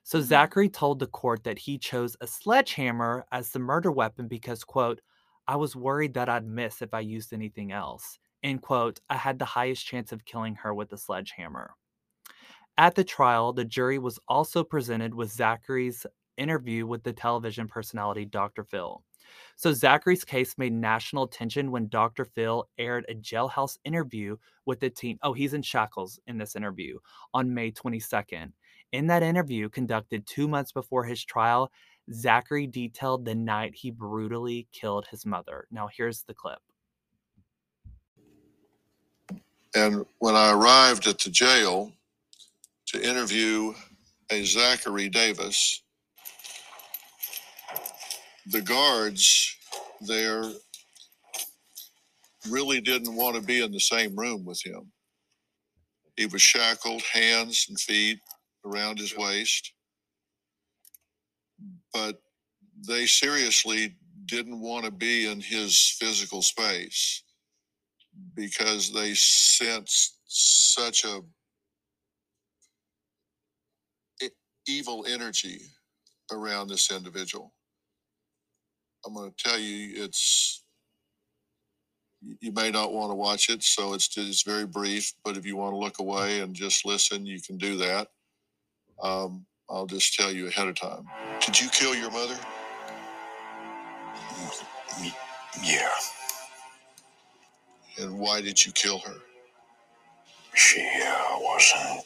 So, 0.06 0.20
Mhm. 0.20 0.22
Zachary 0.22 0.70
told 0.70 1.00
the 1.00 1.06
court 1.06 1.44
that 1.44 1.58
he 1.58 1.76
chose 1.78 2.16
a 2.22 2.26
sledgehammer 2.26 3.26
as 3.30 3.50
the 3.50 3.58
murder 3.58 3.92
weapon 3.92 4.26
because, 4.28 4.64
quote, 4.64 5.02
I 5.46 5.56
was 5.56 5.76
worried 5.76 6.14
that 6.14 6.30
I'd 6.30 6.46
miss 6.46 6.80
if 6.80 6.94
I 6.94 7.00
used 7.00 7.32
anything 7.34 7.72
else. 7.72 8.18
End 8.42 8.62
quote, 8.62 9.00
I 9.10 9.16
had 9.16 9.38
the 9.38 9.44
highest 9.44 9.84
chance 9.86 10.12
of 10.12 10.24
killing 10.24 10.54
her 10.56 10.72
with 10.72 10.88
the 10.90 10.96
sledgehammer. 10.98 11.74
At 12.78 12.94
the 12.94 13.04
trial, 13.04 13.52
the 13.52 13.64
jury 13.64 13.98
was 13.98 14.18
also 14.28 14.62
presented 14.64 15.14
with 15.14 15.30
Zachary's 15.32 16.06
interview 16.36 16.86
with 16.86 17.02
the 17.02 17.12
television 17.12 17.68
personality 17.68 18.24
Dr. 18.26 18.64
Phil. 18.64 19.02
So, 19.56 19.72
Zachary's 19.72 20.24
case 20.24 20.56
made 20.58 20.72
national 20.72 21.24
attention 21.24 21.70
when 21.70 21.88
Dr. 21.88 22.24
Phil 22.24 22.68
aired 22.78 23.06
a 23.08 23.14
jailhouse 23.14 23.78
interview 23.84 24.36
with 24.66 24.80
the 24.80 24.90
team. 24.90 25.18
Oh, 25.22 25.32
he's 25.32 25.54
in 25.54 25.62
shackles 25.62 26.20
in 26.26 26.38
this 26.38 26.56
interview 26.56 26.98
on 27.34 27.54
May 27.54 27.72
22nd. 27.72 28.52
In 28.96 29.08
that 29.08 29.22
interview, 29.22 29.68
conducted 29.68 30.26
two 30.26 30.48
months 30.48 30.72
before 30.72 31.04
his 31.04 31.22
trial, 31.22 31.70
Zachary 32.14 32.66
detailed 32.66 33.26
the 33.26 33.34
night 33.34 33.74
he 33.74 33.90
brutally 33.90 34.68
killed 34.72 35.06
his 35.10 35.26
mother. 35.26 35.66
Now, 35.70 35.90
here's 35.94 36.22
the 36.22 36.32
clip. 36.32 36.60
And 39.74 40.06
when 40.20 40.34
I 40.34 40.50
arrived 40.52 41.06
at 41.08 41.18
the 41.18 41.28
jail 41.28 41.92
to 42.86 43.06
interview 43.06 43.74
a 44.30 44.42
Zachary 44.44 45.10
Davis, 45.10 45.82
the 48.46 48.62
guards 48.62 49.58
there 50.00 50.42
really 52.48 52.80
didn't 52.80 53.14
want 53.14 53.36
to 53.36 53.42
be 53.42 53.62
in 53.62 53.72
the 53.72 53.78
same 53.78 54.16
room 54.16 54.46
with 54.46 54.64
him. 54.64 54.90
He 56.16 56.24
was 56.24 56.40
shackled, 56.40 57.02
hands 57.12 57.66
and 57.68 57.78
feet 57.78 58.20
around 58.66 58.98
his 58.98 59.16
waist. 59.16 59.72
Hmm. 61.60 61.76
But 61.92 62.20
they 62.86 63.06
seriously 63.06 63.96
didn't 64.26 64.60
want 64.60 64.84
to 64.84 64.90
be 64.90 65.26
in 65.26 65.40
his 65.40 65.96
physical 65.98 66.42
space 66.42 67.22
because 68.34 68.92
they 68.92 69.14
sensed 69.14 70.18
such 70.26 71.04
a 71.04 71.20
evil 74.68 75.06
energy 75.08 75.62
around 76.32 76.68
this 76.68 76.90
individual. 76.90 77.52
I'm 79.04 79.14
going 79.14 79.30
to 79.30 79.36
tell 79.36 79.58
you, 79.58 80.04
it's 80.04 80.64
you 82.40 82.50
may 82.52 82.70
not 82.70 82.92
want 82.92 83.10
to 83.10 83.14
watch 83.14 83.50
it, 83.50 83.62
so 83.62 83.94
it's 83.94 84.16
it's 84.16 84.42
very 84.42 84.66
brief. 84.66 85.12
But 85.24 85.36
if 85.36 85.46
you 85.46 85.56
want 85.56 85.74
to 85.74 85.78
look 85.78 85.98
away 86.00 86.40
and 86.40 86.54
just 86.54 86.84
listen, 86.84 87.24
you 87.24 87.40
can 87.40 87.56
do 87.56 87.76
that. 87.76 88.08
Um, 89.02 89.46
I'll 89.68 89.86
just 89.86 90.14
tell 90.14 90.32
you 90.32 90.48
ahead 90.48 90.68
of 90.68 90.76
time. 90.76 91.06
Did 91.44 91.60
you 91.60 91.68
kill 91.70 91.94
your 91.94 92.10
mother? 92.10 92.36
Yeah, 95.64 95.88
And 97.98 98.18
why 98.18 98.40
did 98.40 98.64
you 98.64 98.72
kill 98.72 98.98
her? 99.00 99.14
she 100.54 100.80
uh, 101.06 101.38
wasn't 101.40 102.02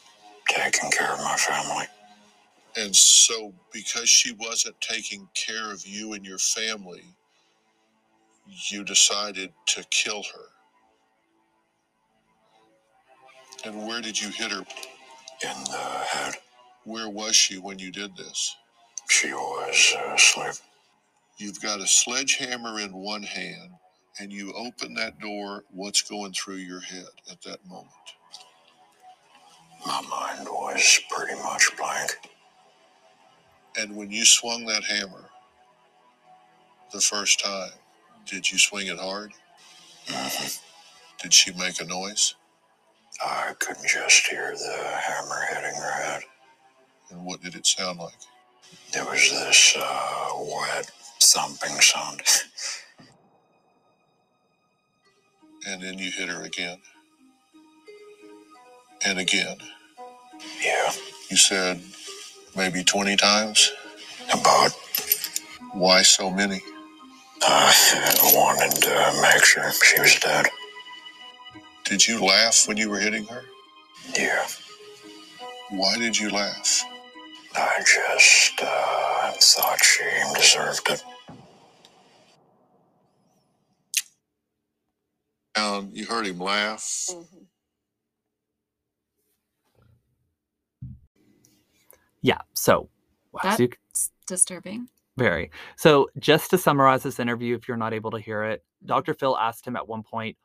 taking 0.47 0.91
care 0.91 1.13
of 1.13 1.19
my 1.19 1.35
family. 1.37 1.85
And 2.77 2.95
so, 2.95 3.53
because 3.73 4.09
she 4.09 4.33
wasn't 4.33 4.79
taking 4.81 5.27
care 5.33 5.71
of 5.71 5.85
you 5.87 6.13
and 6.13 6.25
your 6.25 6.37
family, 6.37 7.03
you 8.69 8.83
decided 8.83 9.51
to 9.67 9.83
kill 9.89 10.23
her. 10.23 10.45
And 13.69 13.87
where 13.87 14.01
did 14.01 14.19
you 14.21 14.29
hit 14.29 14.51
her? 14.51 14.63
In 15.43 15.63
the 15.65 15.77
head, 15.77 16.35
Where 16.85 17.09
was 17.09 17.35
she 17.35 17.57
when 17.59 17.79
you 17.79 17.91
did 17.91 18.15
this? 18.17 18.55
she 19.09 19.33
was 19.33 19.95
uh, 19.97 20.13
asleep. 20.15 20.53
You've 21.37 21.61
got 21.61 21.81
a 21.81 21.87
sledgehammer 21.87 22.79
in 22.79 22.93
one 22.93 23.23
hand, 23.23 23.71
and 24.19 24.31
you 24.33 24.53
open 24.53 24.93
that 24.95 25.19
door. 25.19 25.63
What's 25.71 26.01
going 26.03 26.33
through 26.33 26.57
your 26.57 26.81
head 26.81 27.07
at 27.31 27.41
that 27.43 27.65
moment? 27.67 27.89
My 29.85 30.01
mind 30.01 30.47
was 30.49 30.99
pretty 31.09 31.35
much 31.41 31.69
blank. 31.77 32.17
And 33.77 33.95
when 33.95 34.11
you 34.11 34.25
swung 34.25 34.65
that 34.67 34.83
hammer 34.85 35.25
the 36.93 37.01
first 37.01 37.39
time, 37.43 37.71
did 38.25 38.51
you 38.51 38.59
swing 38.59 38.87
it 38.87 38.99
hard? 38.99 39.33
Mhm. 40.07 40.59
Did 41.21 41.33
she 41.33 41.53
make 41.53 41.81
a 41.81 41.85
noise? 41.85 42.35
I 43.23 43.53
could 43.59 43.77
just 43.87 44.27
hear 44.27 44.55
the 44.55 44.83
hammer 45.01 45.40
what 47.41 47.51
did 47.51 47.59
it 47.59 47.65
sound 47.65 47.99
like? 47.99 48.13
There 48.93 49.05
was 49.05 49.29
this 49.31 49.75
uh, 49.79 50.29
wet 50.37 50.91
thumping 51.21 51.79
sound. 51.81 52.21
And 55.67 55.81
then 55.81 55.97
you 55.97 56.11
hit 56.11 56.29
her 56.29 56.43
again. 56.43 56.77
And 59.05 59.19
again. 59.19 59.57
Yeah, 60.63 60.91
You 61.29 61.37
said 61.37 61.81
maybe 62.55 62.83
20 62.83 63.15
times? 63.15 63.71
about. 64.33 64.71
Why 65.73 66.03
so 66.03 66.29
many? 66.31 66.61
I 67.41 67.73
wanted 68.35 68.81
to 68.83 69.19
make 69.21 69.43
sure 69.45 69.71
she 69.71 69.99
was 69.99 70.15
dead. 70.19 70.47
Did 71.85 72.07
you 72.07 72.23
laugh 72.23 72.67
when 72.67 72.77
you 72.77 72.89
were 72.89 72.99
hitting 72.99 73.25
her? 73.25 73.43
Yeah, 74.17 74.45
Why 75.69 75.97
did 75.97 76.17
you 76.17 76.29
laugh? 76.29 76.83
I 77.55 77.79
just 77.79 78.61
uh, 78.61 79.31
thought 79.33 79.83
she 79.83 80.03
deserved 80.35 80.89
it. 80.89 81.03
And 85.55 85.95
you 85.95 86.05
heard 86.05 86.27
him 86.27 86.39
laugh. 86.39 87.07
Mm-hmm. 87.09 87.37
Yeah. 92.21 92.39
So, 92.53 92.89
wow, 93.33 93.41
That- 93.43 93.59
you 93.59 93.69
It's 93.89 94.11
disturbing. 94.27 94.87
Very. 95.17 95.51
So, 95.75 96.09
just 96.17 96.49
to 96.51 96.57
summarize 96.57 97.03
this 97.03 97.19
interview, 97.19 97.55
if 97.55 97.67
you're 97.67 97.77
not 97.77 97.93
able 97.93 98.11
to 98.11 98.19
hear 98.19 98.43
it, 98.43 98.63
Dr. 98.85 99.13
Phil 99.13 99.37
asked 99.37 99.67
him 99.67 99.75
at 99.75 99.87
one 99.87 100.03
point, 100.03 100.37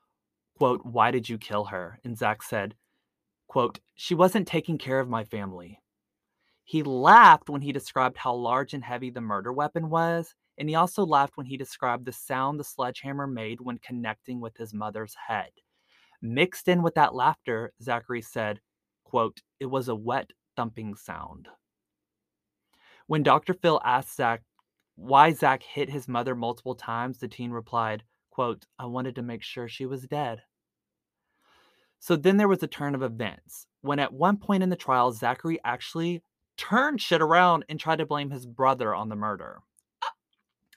quote, 0.59 0.85
why 0.85 1.11
did 1.13 1.29
you 1.29 1.39
kill 1.39 1.67
her? 1.67 2.01
And 2.05 2.19
Zach 2.19 2.43
said, 2.43 2.75
quote, 3.47 3.79
she 3.95 4.15
wasn't 4.15 4.49
taking 4.49 4.77
care 4.77 4.99
of 4.99 5.09
my 5.09 5.25
family. 5.25 5.81
He 6.69 6.83
laughed 6.83 7.49
when 7.49 7.63
he 7.63 7.71
described 7.71 8.17
how 8.17 8.35
large 8.35 8.75
and 8.75 8.83
heavy 8.83 9.09
the 9.09 9.21
murder 9.21 9.53
weapon 9.53 9.89
was, 9.89 10.35
and 10.59 10.69
he 10.69 10.75
also 10.75 11.07
laughed 11.07 11.37
when 11.37 11.47
he 11.47 11.57
described 11.57 12.05
the 12.05 12.13
sound 12.13 12.59
the 12.59 12.65
sledgehammer 12.65 13.29
made 13.29 13.61
when 13.61 13.79
connecting 13.79 14.41
with 14.41 14.57
his 14.57 14.75
mother's 14.75 15.15
head. 15.29 15.51
Mixed 16.21 16.67
in 16.67 16.83
with 16.83 16.97
that 16.97 17.15
laughter, 17.15 17.73
Zachary 17.81 18.21
said, 18.21 18.61
quote, 19.05 19.43
it 19.61 19.67
was 19.67 19.87
a 19.87 19.95
wet 19.95 20.33
thumping 20.57 20.97
sound. 20.97 21.47
When 23.07 23.23
Dr. 23.23 23.55
Phil 23.55 23.81
asked 23.85 24.17
Zach 24.17 24.43
why 24.97 25.33
Zach 25.33 25.63
hit 25.63 25.89
his 25.89 26.09
mother 26.09 26.35
multiple 26.35 26.75
times, 26.75 27.19
the 27.19 27.29
teen 27.29 27.53
replied, 27.53 28.03
quote, 28.31 28.67
I 28.77 28.87
wanted 28.87 29.15
to 29.15 29.23
make 29.23 29.45
sure 29.45 29.69
she 29.69 29.87
was 29.87 30.09
dead. 30.09 30.43
So 32.01 32.17
then 32.17 32.39
there 32.39 32.49
was 32.49 32.65
a 32.65 32.67
turn 32.67 32.97
of 32.97 33.05
events 33.05 33.69
when 33.83 34.01
at 34.01 34.13
one 34.13 34.37
point 34.37 34.65
in 34.65 34.69
the 34.69 34.75
trial, 34.75 35.13
Zachary 35.13 35.61
actually 35.65 36.25
turned 36.57 37.01
shit 37.01 37.23
around 37.23 37.65
and 37.69 37.79
tried 37.79 37.99
to 37.99 38.07
blame 38.07 38.31
his 38.31 38.47
brother 38.47 38.95
on 38.95 39.09
the 39.09 39.17
murder. 39.17 39.61
Uh 40.03 40.07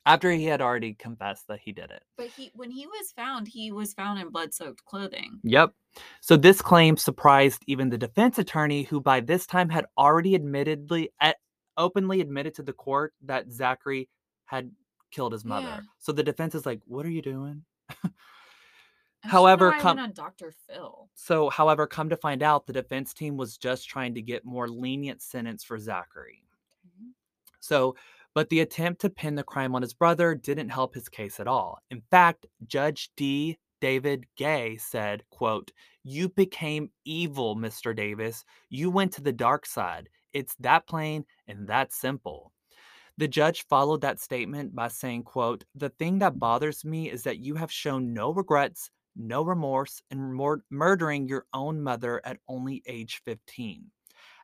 after 0.06 0.32
he 0.32 0.46
had 0.46 0.62
already 0.62 0.94
confessed 0.94 1.48
that 1.48 1.60
he 1.64 1.72
did 1.72 1.92
it. 1.92 2.02
But 2.18 2.28
he, 2.28 2.52
when 2.56 2.72
he 2.72 2.88
was 2.88 3.12
found, 3.12 3.48
he 3.48 3.72
was 3.72 3.94
found 3.94 4.20
in 4.20 4.30
blood-soaked 4.30 4.84
clothing. 4.86 5.40
Yep. 5.44 5.74
So 6.22 6.36
this 6.36 6.62
claim 6.62 6.98
surprised 6.98 7.64
even 7.68 7.90
the 7.90 7.98
defense 7.98 8.40
attorney, 8.40 8.84
who 8.84 9.02
by 9.02 9.20
this 9.20 9.46
time 9.46 9.70
had 9.70 9.86
already 9.98 10.34
admittedly, 10.36 11.12
at, 11.22 11.38
openly 11.78 12.22
admitted 12.22 12.56
to 12.56 12.64
the 12.64 12.74
court 12.74 13.14
that 13.26 13.52
Zachary 13.52 14.10
had 14.46 14.72
killed 15.12 15.34
his 15.34 15.46
mother. 15.46 15.68
Yeah. 15.68 15.80
So 16.00 16.12
the 16.12 16.24
defense 16.24 16.56
is 16.56 16.66
like, 16.66 16.80
"What 16.86 17.06
are 17.06 17.12
you 17.12 17.22
doing?" 17.22 17.64
However, 19.22 19.72
don't 19.72 19.72
know 19.72 19.76
why 19.76 19.80
I 19.80 19.82
com- 19.82 19.98
went 19.98 20.20
on 20.20 20.26
Dr. 20.26 20.54
Phil. 20.68 21.10
So, 21.16 21.50
however, 21.50 21.86
come 21.86 22.10
to 22.10 22.18
find 22.18 22.42
out, 22.42 22.66
the 22.66 22.74
defense 22.74 23.14
team 23.14 23.38
was 23.38 23.58
just 23.58 23.90
trying 23.90 24.14
to 24.16 24.22
get 24.22 24.46
more 24.46 24.68
lenient 24.68 25.22
sentence 25.22 25.64
for 25.64 25.78
Zachary. 25.78 26.44
So, 27.60 27.96
but 28.34 28.50
the 28.50 28.62
attempt 28.62 29.02
to 29.02 29.10
pin 29.10 29.36
the 29.36 29.44
crime 29.44 29.76
on 29.76 29.82
his 29.82 29.94
brother 29.94 30.36
didn't 30.36 30.70
help 30.70 30.94
his 30.94 31.10
case 31.10 31.40
at 31.40 31.48
all. 31.48 31.80
In 31.92 32.02
fact, 32.10 32.46
Judge 32.68 33.12
Dee 33.18 33.58
David 33.82 34.26
Gay 34.36 34.78
said, 34.78 35.24
quote, 35.30 35.72
"You 36.04 36.30
became 36.30 36.92
evil, 37.06 37.56
Mr. 37.56 37.96
Davis. 37.96 38.46
You 38.70 38.90
went 38.90 39.14
to 39.14 39.22
the 39.22 39.32
dark 39.32 39.66
side. 39.66 40.10
It's 40.34 40.56
that 40.60 40.88
plain 40.88 41.26
and 41.48 41.68
that 41.68 41.92
simple." 41.92 42.54
The 43.18 43.28
judge 43.28 43.66
followed 43.68 44.02
that 44.02 44.20
statement 44.20 44.74
by 44.74 44.88
saying, 44.88 45.24
quote, 45.24 45.66
"The 45.76 45.90
thing 45.90 46.20
that 46.20 46.40
bothers 46.40 46.86
me 46.86 47.10
is 47.10 47.24
that 47.24 47.40
you 47.40 47.56
have 47.56 47.72
shown 47.72 48.14
no 48.14 48.32
regrets, 48.32 48.92
no 49.16 49.44
remorse 49.44 50.02
in 50.12 50.34
mur- 50.34 50.64
murdering 50.70 51.28
your 51.28 51.46
own 51.54 51.82
mother 51.82 52.22
at 52.26 52.40
only 52.48 52.84
age 52.88 53.22
15." 53.26 53.92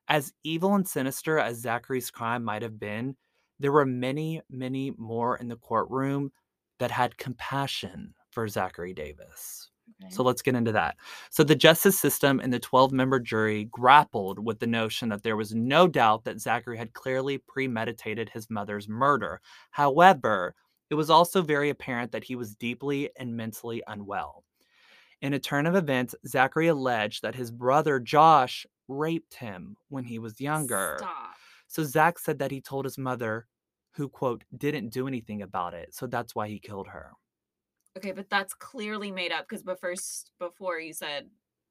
As 0.07 0.33
evil 0.43 0.75
and 0.75 0.87
sinister 0.87 1.39
as 1.39 1.59
Zachary's 1.59 2.11
crime 2.11 2.43
might 2.43 2.61
have 2.61 2.79
been, 2.79 3.17
there 3.59 3.71
were 3.71 3.85
many, 3.85 4.41
many 4.49 4.91
more 4.97 5.37
in 5.37 5.47
the 5.47 5.57
courtroom 5.57 6.31
that 6.79 6.91
had 6.91 7.17
compassion 7.17 8.13
for 8.31 8.47
Zachary 8.47 8.93
Davis. 8.93 9.69
So 10.09 10.23
let's 10.23 10.41
get 10.41 10.55
into 10.55 10.71
that. 10.73 10.97
So 11.31 11.43
the 11.43 11.55
justice 11.55 11.99
system 11.99 12.39
and 12.39 12.53
the 12.53 12.59
12 12.59 12.91
member 12.91 13.19
jury 13.19 13.65
grappled 13.65 14.39
with 14.39 14.59
the 14.59 14.67
notion 14.67 15.09
that 15.09 15.23
there 15.23 15.35
was 15.37 15.53
no 15.55 15.87
doubt 15.87 16.23
that 16.25 16.39
Zachary 16.39 16.77
had 16.77 16.93
clearly 16.93 17.37
premeditated 17.39 18.29
his 18.29 18.49
mother's 18.49 18.87
murder. 18.87 19.41
However, 19.71 20.55
it 20.89 20.95
was 20.95 21.09
also 21.09 21.41
very 21.41 21.69
apparent 21.69 22.11
that 22.13 22.23
he 22.23 22.35
was 22.35 22.55
deeply 22.55 23.09
and 23.17 23.35
mentally 23.35 23.81
unwell. 23.87 24.44
In 25.21 25.33
a 25.33 25.39
turn 25.39 25.65
of 25.65 25.75
events, 25.75 26.15
Zachary 26.27 26.67
alleged 26.67 27.21
that 27.23 27.35
his 27.35 27.51
brother 27.51 27.99
Josh 27.99 28.65
raped 28.87 29.35
him 29.35 29.75
when 29.89 30.03
he 30.03 30.19
was 30.19 30.39
younger. 30.39 30.95
Stop. 30.99 31.35
So 31.67 31.83
Zach 31.83 32.19
said 32.19 32.39
that 32.39 32.51
he 32.51 32.61
told 32.61 32.85
his 32.85 32.97
mother, 32.97 33.47
who, 33.91 34.09
quote, 34.09 34.43
didn't 34.57 34.89
do 34.89 35.07
anything 35.07 35.41
about 35.41 35.73
it. 35.73 35.93
So 35.95 36.05
that's 36.05 36.35
why 36.35 36.47
he 36.47 36.59
killed 36.59 36.87
her. 36.87 37.11
Okay, 37.97 38.11
but 38.11 38.29
that's 38.29 38.53
clearly 38.53 39.09
made 39.09 39.31
up 39.31 39.47
because 39.47 39.63
but 39.63 39.79
first 39.79 40.31
before 40.37 40.79
you 40.79 40.93
said 40.93 41.27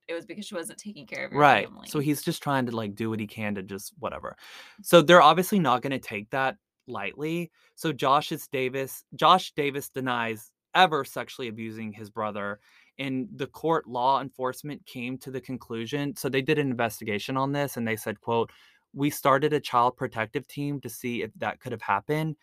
it 0.08 0.14
was 0.14 0.24
because 0.26 0.46
she 0.46 0.54
wasn't 0.54 0.78
taking 0.78 1.06
care 1.06 1.26
of 1.26 1.32
your 1.32 1.40
Right. 1.40 1.66
family. 1.66 1.88
So 1.88 1.98
he's 1.98 2.22
just 2.22 2.42
trying 2.42 2.66
to 2.66 2.76
like 2.76 2.94
do 2.94 3.10
what 3.10 3.20
he 3.20 3.26
can 3.26 3.54
to 3.54 3.62
just 3.62 3.92
whatever. 3.98 4.36
So 4.82 4.98
mm-hmm. 4.98 5.06
they're 5.06 5.22
obviously 5.22 5.58
not 5.58 5.82
going 5.82 5.92
to 5.92 5.98
take 5.98 6.30
that 6.30 6.56
lightly. 6.86 7.50
So 7.74 7.92
Josh 7.92 8.32
is 8.32 8.46
Davis. 8.48 9.04
Josh 9.14 9.52
Davis 9.52 9.88
denies 9.88 10.50
ever 10.74 11.04
sexually 11.04 11.48
abusing 11.48 11.92
his 11.92 12.10
brother. 12.10 12.60
And 12.98 13.28
the 13.36 13.46
court 13.46 13.88
law 13.88 14.20
enforcement 14.20 14.84
came 14.86 15.18
to 15.18 15.30
the 15.30 15.40
conclusion. 15.40 16.14
So 16.16 16.28
they 16.28 16.42
did 16.42 16.58
an 16.58 16.70
investigation 16.70 17.36
on 17.36 17.52
this 17.52 17.76
and 17.76 17.86
they 17.86 17.96
said, 17.96 18.20
quote, 18.20 18.50
we 18.92 19.10
started 19.10 19.52
a 19.52 19.60
child 19.60 19.96
protective 19.96 20.46
team 20.46 20.80
to 20.80 20.88
see 20.88 21.22
if 21.22 21.30
that 21.38 21.60
could 21.60 21.72
have 21.72 21.82
happened. 21.82 22.36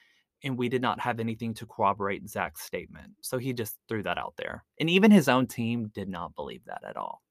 And 0.43 0.57
we 0.57 0.69
did 0.69 0.81
not 0.81 0.99
have 0.99 1.19
anything 1.19 1.53
to 1.55 1.65
corroborate 1.65 2.27
Zach's 2.27 2.63
statement. 2.63 3.11
So 3.21 3.37
he 3.37 3.53
just 3.53 3.77
threw 3.87 4.03
that 4.03 4.17
out 4.17 4.33
there. 4.37 4.65
And 4.79 4.89
even 4.89 5.11
his 5.11 5.29
own 5.29 5.47
team 5.47 5.91
did 5.93 6.09
not 6.09 6.35
believe 6.35 6.65
that 6.65 6.81
at 6.87 6.97
all. 6.97 7.21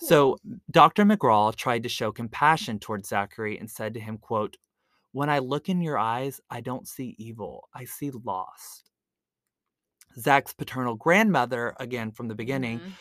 Hmm. 0.00 0.06
So 0.06 0.36
Dr. 0.70 1.04
McGraw 1.04 1.54
tried 1.54 1.82
to 1.82 1.88
show 1.88 2.12
compassion 2.12 2.78
towards 2.78 3.08
Zachary 3.08 3.58
and 3.58 3.70
said 3.70 3.94
to 3.94 4.00
him, 4.00 4.18
quote, 4.18 4.56
When 5.12 5.30
I 5.30 5.38
look 5.38 5.68
in 5.68 5.80
your 5.80 5.98
eyes, 5.98 6.40
I 6.50 6.60
don't 6.60 6.86
see 6.86 7.16
evil. 7.18 7.68
I 7.74 7.84
see 7.84 8.10
lost. 8.10 8.85
Zach's 10.18 10.54
paternal 10.54 10.94
grandmother, 10.96 11.74
again 11.80 12.10
from 12.12 12.28
the 12.28 12.34
beginning, 12.34 12.82
Mhm. 12.82 12.96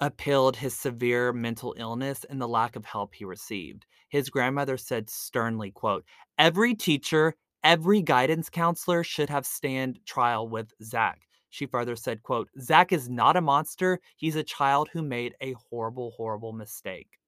appealed 0.00 0.56
his 0.56 0.76
severe 0.76 1.32
mental 1.32 1.74
illness 1.78 2.24
and 2.24 2.40
the 2.40 2.48
lack 2.48 2.76
of 2.76 2.84
help 2.84 3.14
he 3.14 3.24
received. 3.24 3.86
His 4.08 4.30
grandmother 4.30 4.76
said 4.78 5.10
sternly, 5.10 5.70
quote, 5.72 6.04
Every 6.38 6.74
teacher, 6.74 7.34
every 7.64 8.02
guidance 8.02 8.50
counselor 8.50 9.04
should 9.04 9.30
have 9.30 9.46
stand 9.46 10.04
trial 10.06 10.48
with 10.48 10.72
Zach. 10.82 11.22
She 11.50 11.66
further 11.66 11.96
said, 11.96 12.22
quote, 12.22 12.50
Zach 12.60 12.92
is 12.92 13.08
not 13.08 13.36
a 13.36 13.40
monster. 13.40 14.00
He's 14.16 14.36
a 14.36 14.44
child 14.44 14.90
who 14.92 15.02
made 15.02 15.34
a 15.40 15.52
horrible, 15.54 16.12
horrible 16.12 16.52
mistake. 16.52 17.18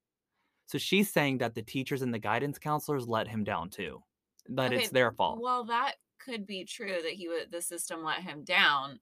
So 0.66 0.78
she's 0.78 1.10
saying 1.12 1.38
that 1.38 1.54
the 1.54 1.62
teachers 1.62 2.02
and 2.02 2.14
the 2.14 2.18
guidance 2.18 2.58
counselors 2.58 3.08
let 3.08 3.28
him 3.28 3.44
down 3.44 3.70
too. 3.70 4.02
That 4.48 4.72
it's 4.72 4.90
their 4.90 5.12
fault. 5.12 5.42
Well, 5.42 5.64
that 5.64 5.96
could 6.18 6.46
be 6.46 6.64
true 6.64 7.00
that 7.02 7.12
he 7.12 7.28
would 7.28 7.50
the 7.50 7.62
system 7.62 8.02
let 8.02 8.22
him 8.22 8.44
down. 8.44 9.00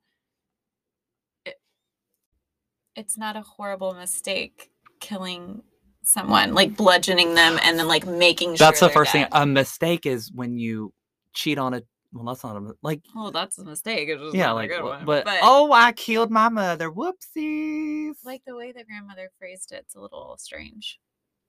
It, 2.97 3.01
it's 3.01 3.19
not 3.19 3.37
a 3.37 3.43
horrible 3.43 3.95
mistake 3.95 4.71
killing 5.01 5.63
someone, 6.03 6.55
like 6.55 6.77
bludgeoning 6.77 7.35
them 7.35 7.59
and 7.63 7.79
then 7.79 7.89
like 7.89 8.07
making 8.07 8.51
sure 8.51 8.67
That's 8.67 8.81
the 8.81 8.89
first 8.89 9.13
thing. 9.13 9.27
A 9.33 9.47
mistake 9.47 10.07
is 10.07 10.31
when 10.33 10.59
you 10.59 10.93
cheat 11.35 11.59
on 11.59 11.75
a 11.75 11.83
well, 12.13 12.25
that's 12.25 12.45
not 12.45 12.57
a 12.57 12.75
like 12.83 13.03
well, 13.15 13.31
that's 13.31 13.59
a 13.59 13.65
mistake. 13.65 14.09
Yeah, 14.33 14.53
like 14.53 14.71
a 14.71 14.75
good 14.75 14.83
wha- 14.83 14.91
one. 14.91 15.05
but, 15.05 15.27
oh, 15.43 15.71
I 15.73 15.93
killed 15.93 16.31
my 16.31 16.49
mother. 16.49 16.91
Whoopsies. 16.91 18.15
like 18.25 18.43
the 18.47 18.57
way 18.57 18.73
the 18.73 18.85
grandmother 18.85 19.31
phrased 19.39 19.73
it, 19.73 19.85
it's 19.87 19.95
a 19.95 20.01
little 20.01 20.37
strange. 20.39 20.99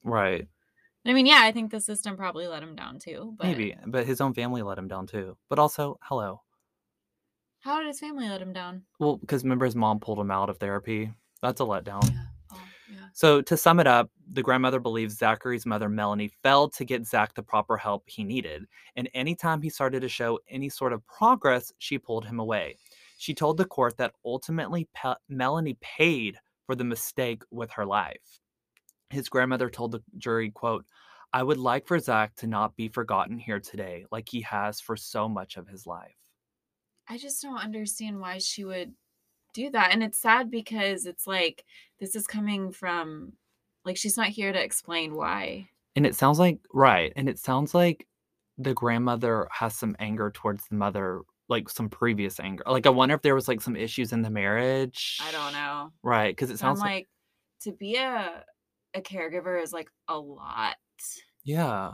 right, 0.04 0.46
I 1.06 1.12
mean, 1.14 1.26
yeah, 1.26 1.40
I 1.42 1.52
think 1.52 1.70
the 1.70 1.80
system 1.80 2.16
probably 2.16 2.46
let 2.48 2.62
him 2.62 2.76
down 2.76 2.98
too. 2.98 3.34
But 3.38 3.46
maybe, 3.46 3.74
but 3.86 4.06
his 4.06 4.20
own 4.20 4.34
family 4.34 4.62
let 4.62 4.78
him 4.78 4.88
down 4.88 5.06
too. 5.06 5.38
But 5.48 5.58
also, 5.58 5.98
hello. 6.02 6.42
how 7.60 7.78
did 7.78 7.86
his 7.86 8.00
family 8.00 8.28
let 8.28 8.42
him 8.42 8.52
down? 8.52 8.82
Well, 8.98 9.16
because 9.16 9.44
remember 9.44 9.64
his 9.64 9.76
mom 9.76 10.00
pulled 10.00 10.18
him 10.18 10.30
out 10.30 10.50
of 10.50 10.58
therapy. 10.58 11.12
That's 11.42 11.60
a 11.60 11.64
letdown. 11.64 12.10
Yeah. 12.10 12.22
Oh, 12.52 12.60
yeah. 12.90 13.06
So 13.12 13.40
to 13.42 13.56
sum 13.56 13.80
it 13.80 13.86
up, 13.86 14.10
the 14.32 14.42
grandmother 14.42 14.80
believes 14.80 15.16
Zachary's 15.16 15.66
mother 15.66 15.88
Melanie 15.88 16.30
failed 16.42 16.72
to 16.74 16.84
get 16.84 17.06
Zach 17.06 17.34
the 17.34 17.42
proper 17.42 17.76
help 17.76 18.04
he 18.06 18.24
needed, 18.24 18.66
and 18.96 19.08
anytime 19.14 19.62
he 19.62 19.70
started 19.70 20.00
to 20.00 20.08
show 20.08 20.38
any 20.48 20.68
sort 20.68 20.92
of 20.92 21.06
progress, 21.06 21.72
she 21.78 21.98
pulled 21.98 22.26
him 22.26 22.40
away. 22.40 22.76
She 23.18 23.34
told 23.34 23.56
the 23.56 23.64
court 23.64 23.96
that 23.96 24.14
ultimately 24.24 24.88
Pe- 24.94 25.14
Melanie 25.28 25.76
paid 25.80 26.38
for 26.66 26.74
the 26.74 26.84
mistake 26.84 27.42
with 27.50 27.70
her 27.72 27.84
life. 27.86 28.40
His 29.10 29.28
grandmother 29.28 29.70
told 29.70 29.92
the 29.92 30.02
jury, 30.18 30.50
quote, 30.50 30.84
I 31.32 31.42
would 31.42 31.58
like 31.58 31.86
for 31.86 31.98
Zach 31.98 32.34
to 32.36 32.46
not 32.46 32.76
be 32.76 32.88
forgotten 32.88 33.38
here 33.38 33.60
today 33.60 34.06
like 34.10 34.28
he 34.28 34.40
has 34.42 34.80
for 34.80 34.96
so 34.96 35.28
much 35.28 35.56
of 35.56 35.68
his 35.68 35.86
life. 35.86 36.16
I 37.08 37.18
just 37.18 37.42
don't 37.42 37.58
understand 37.58 38.20
why 38.20 38.38
she 38.38 38.64
would 38.64 38.94
do 39.52 39.70
that. 39.70 39.90
And 39.92 40.02
it's 40.02 40.20
sad 40.20 40.50
because 40.50 41.06
it's 41.06 41.26
like 41.26 41.64
this 42.00 42.14
is 42.14 42.26
coming 42.26 42.72
from 42.72 43.32
like 43.84 43.96
she's 43.96 44.16
not 44.16 44.28
here 44.28 44.52
to 44.52 44.62
explain 44.62 45.14
why. 45.14 45.68
And 45.96 46.06
it 46.06 46.14
sounds 46.14 46.38
like 46.38 46.60
right, 46.72 47.12
and 47.16 47.28
it 47.28 47.38
sounds 47.38 47.74
like 47.74 48.06
the 48.56 48.74
grandmother 48.74 49.48
has 49.50 49.74
some 49.74 49.96
anger 49.98 50.30
towards 50.30 50.66
the 50.68 50.76
mother, 50.76 51.22
like 51.48 51.68
some 51.68 51.88
previous 51.88 52.38
anger. 52.38 52.62
Like 52.66 52.86
I 52.86 52.90
wonder 52.90 53.14
if 53.14 53.22
there 53.22 53.34
was 53.34 53.48
like 53.48 53.60
some 53.60 53.76
issues 53.76 54.12
in 54.12 54.22
the 54.22 54.30
marriage. 54.30 55.18
I 55.22 55.32
don't 55.32 55.52
know. 55.52 55.92
Right, 56.02 56.34
because 56.34 56.50
it 56.50 56.58
sounds 56.58 56.80
like, 56.80 56.86
like, 56.86 57.08
to 57.62 57.72
be 57.72 57.96
a 57.96 58.44
a 58.94 59.00
caregiver 59.00 59.62
is 59.62 59.72
like 59.72 59.88
a 60.08 60.18
lot. 60.18 60.76
yeah. 61.44 61.92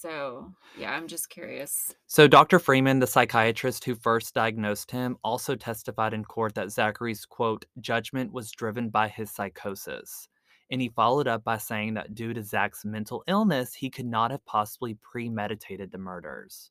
So 0.00 0.54
yeah, 0.78 0.92
I'm 0.92 1.06
just 1.06 1.28
curious. 1.28 1.94
So 2.06 2.26
Dr. 2.26 2.58
Freeman, 2.58 3.00
the 3.00 3.06
psychiatrist 3.06 3.84
who 3.84 3.94
first 3.94 4.32
diagnosed 4.32 4.90
him, 4.90 5.18
also 5.22 5.54
testified 5.54 6.14
in 6.14 6.24
court 6.24 6.54
that 6.54 6.70
Zachary's 6.70 7.26
quote 7.26 7.66
judgment 7.80 8.32
was 8.32 8.50
driven 8.50 8.88
by 8.88 9.08
his 9.08 9.30
psychosis. 9.30 10.26
And 10.70 10.80
he 10.80 10.88
followed 10.88 11.28
up 11.28 11.44
by 11.44 11.58
saying 11.58 11.94
that 11.94 12.14
due 12.14 12.32
to 12.32 12.42
Zach's 12.42 12.84
mental 12.84 13.22
illness, 13.26 13.74
he 13.74 13.90
could 13.90 14.06
not 14.06 14.30
have 14.30 14.44
possibly 14.46 14.96
premeditated 15.02 15.92
the 15.92 15.98
murders. 15.98 16.70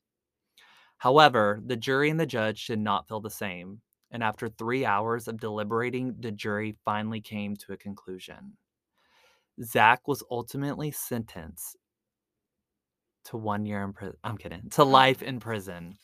However, 0.98 1.60
the 1.64 1.76
jury 1.76 2.10
and 2.10 2.18
the 2.18 2.26
judge 2.26 2.66
did 2.66 2.80
not 2.80 3.06
feel 3.06 3.20
the 3.20 3.30
same. 3.30 3.80
And 4.10 4.24
after 4.24 4.48
three 4.48 4.84
hours 4.84 5.28
of 5.28 5.38
deliberating, 5.38 6.16
the 6.18 6.32
jury 6.32 6.76
finally 6.84 7.20
came 7.20 7.54
to 7.56 7.74
a 7.74 7.76
conclusion. 7.76 8.56
Zach 9.62 10.08
was 10.08 10.24
ultimately 10.30 10.90
sentenced 10.90 11.76
to 13.26 13.36
one 13.36 13.64
year 13.66 13.82
in 13.82 13.92
prison. 13.92 14.16
I'm 14.24 14.36
kidding, 14.36 14.62
to 14.70 14.82
uh-huh. 14.82 14.90
life 14.90 15.22
in 15.22 15.40
prison. 15.40 15.94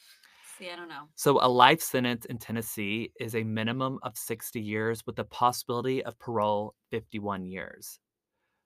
See, 0.58 0.70
I 0.70 0.76
don't 0.76 0.88
know. 0.88 1.08
So, 1.16 1.38
a 1.42 1.48
life 1.48 1.82
sentence 1.82 2.24
in 2.24 2.38
Tennessee 2.38 3.12
is 3.20 3.34
a 3.34 3.44
minimum 3.44 3.98
of 4.02 4.16
60 4.16 4.60
years 4.60 5.04
with 5.04 5.16
the 5.16 5.24
possibility 5.24 6.02
of 6.02 6.18
parole 6.18 6.74
51 6.90 7.44
years. 7.44 7.98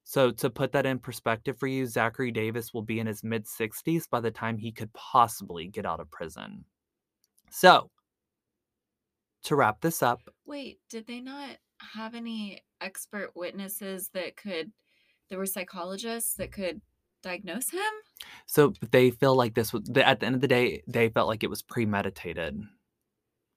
So, 0.05 0.31
to 0.31 0.51
put 0.51 0.73
that 0.73 0.87
in 0.87 1.01
perspective 1.01 1.59
for 1.59 1.67
you, 1.67 1.87
Zachary 1.87 2.31
Davis 2.31 2.73
will 2.73 2.83
be 2.83 3.01
in 3.01 3.07
his 3.09 3.25
mid 3.25 3.45
60s 3.45 4.09
by 4.09 4.21
the 4.21 4.31
time 4.31 4.57
he 4.57 4.71
could 4.71 4.93
possibly 4.93 5.67
get 5.67 5.85
out 5.85 6.01
of 6.01 6.11
prison. 6.11 6.65
So, 7.51 7.91
to 9.45 9.57
wrap 9.57 9.81
this 9.81 10.03
up, 10.03 10.21
Wait, 10.47 10.79
did 10.89 11.07
they 11.09 11.21
not 11.21 11.57
have 11.95 12.15
any 12.15 12.63
expert 12.81 13.31
witnesses 13.35 14.11
that 14.15 14.37
could? 14.37 14.71
There 15.29 15.39
were 15.39 15.47
psychologists 15.47 16.35
that 16.35 16.53
could 16.53 16.81
diagnose 17.23 17.71
him. 17.71 17.81
so 18.47 18.73
they 18.91 19.11
feel 19.11 19.35
like 19.35 19.55
this 19.55 19.73
was 19.73 19.89
at 19.97 20.21
the 20.21 20.27
end 20.27 20.35
of 20.35 20.41
the 20.41 20.49
day, 20.49 20.83
they 20.87 21.09
felt 21.09 21.29
like 21.29 21.43
it 21.45 21.51
was 21.51 21.63
premeditated, 21.63 22.61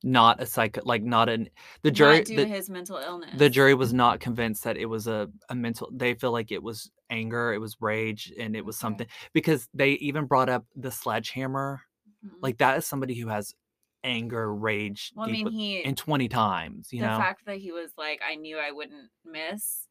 not 0.04 0.42
a 0.42 0.46
psych, 0.46 0.78
like 0.86 1.02
not 1.04 1.30
an 1.30 1.50
the 1.82 1.92
jury. 1.92 2.18
not 2.18 2.26
due 2.26 2.36
the- 2.38 2.46
his 2.48 2.70
mental 2.70 2.98
illness. 2.98 3.38
the 3.38 3.50
jury 3.50 3.74
was 3.74 3.94
not 3.94 4.20
convinced 4.20 4.64
that 4.66 4.78
it 4.78 4.86
was 4.86 5.08
a, 5.08 5.30
a 5.50 5.56
mental 5.56 5.90
they 5.94 6.14
feel 6.14 6.32
like 6.32 6.52
it 6.52 6.62
was 6.62 6.92
anger 7.10 7.54
it 7.54 7.60
was 7.60 7.78
rage 7.80 8.34
and 8.40 8.56
it 8.56 8.66
was 8.66 8.76
Okay. 8.76 8.82
something 8.82 9.08
because 9.34 9.70
they 9.74 9.92
even 9.94 10.26
brought 10.26 10.50
up 10.50 10.66
the 10.76 10.92
sledgehammer 10.92 11.82
Mhm. 12.26 12.32
like 12.42 12.58
that 12.58 12.78
is 12.78 12.86
somebody 12.86 13.14
who 13.16 13.28
has 13.28 13.54
anger 14.04 14.54
rage 14.54 15.12
well, 15.16 15.28
I 15.28 15.32
mean, 15.32 15.46
with- 15.46 15.54
he 15.54 15.84
and 15.84 15.96
20 15.98 16.28
times 16.28 16.92
you 16.92 17.00
the 17.00 17.08
know 17.08 17.18
fact 17.18 17.46
that 17.46 17.58
he 17.58 17.72
was 17.72 17.92
like, 17.98 18.20
I 18.28 18.36
knew 18.36 18.58
I 18.58 18.72
wouldn't 18.72 19.10
miss. 19.24 19.88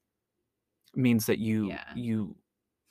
means 0.94 1.24
that 1.26 1.38
you 1.38 1.68
Yeah. 1.68 1.85
you 1.94 2.37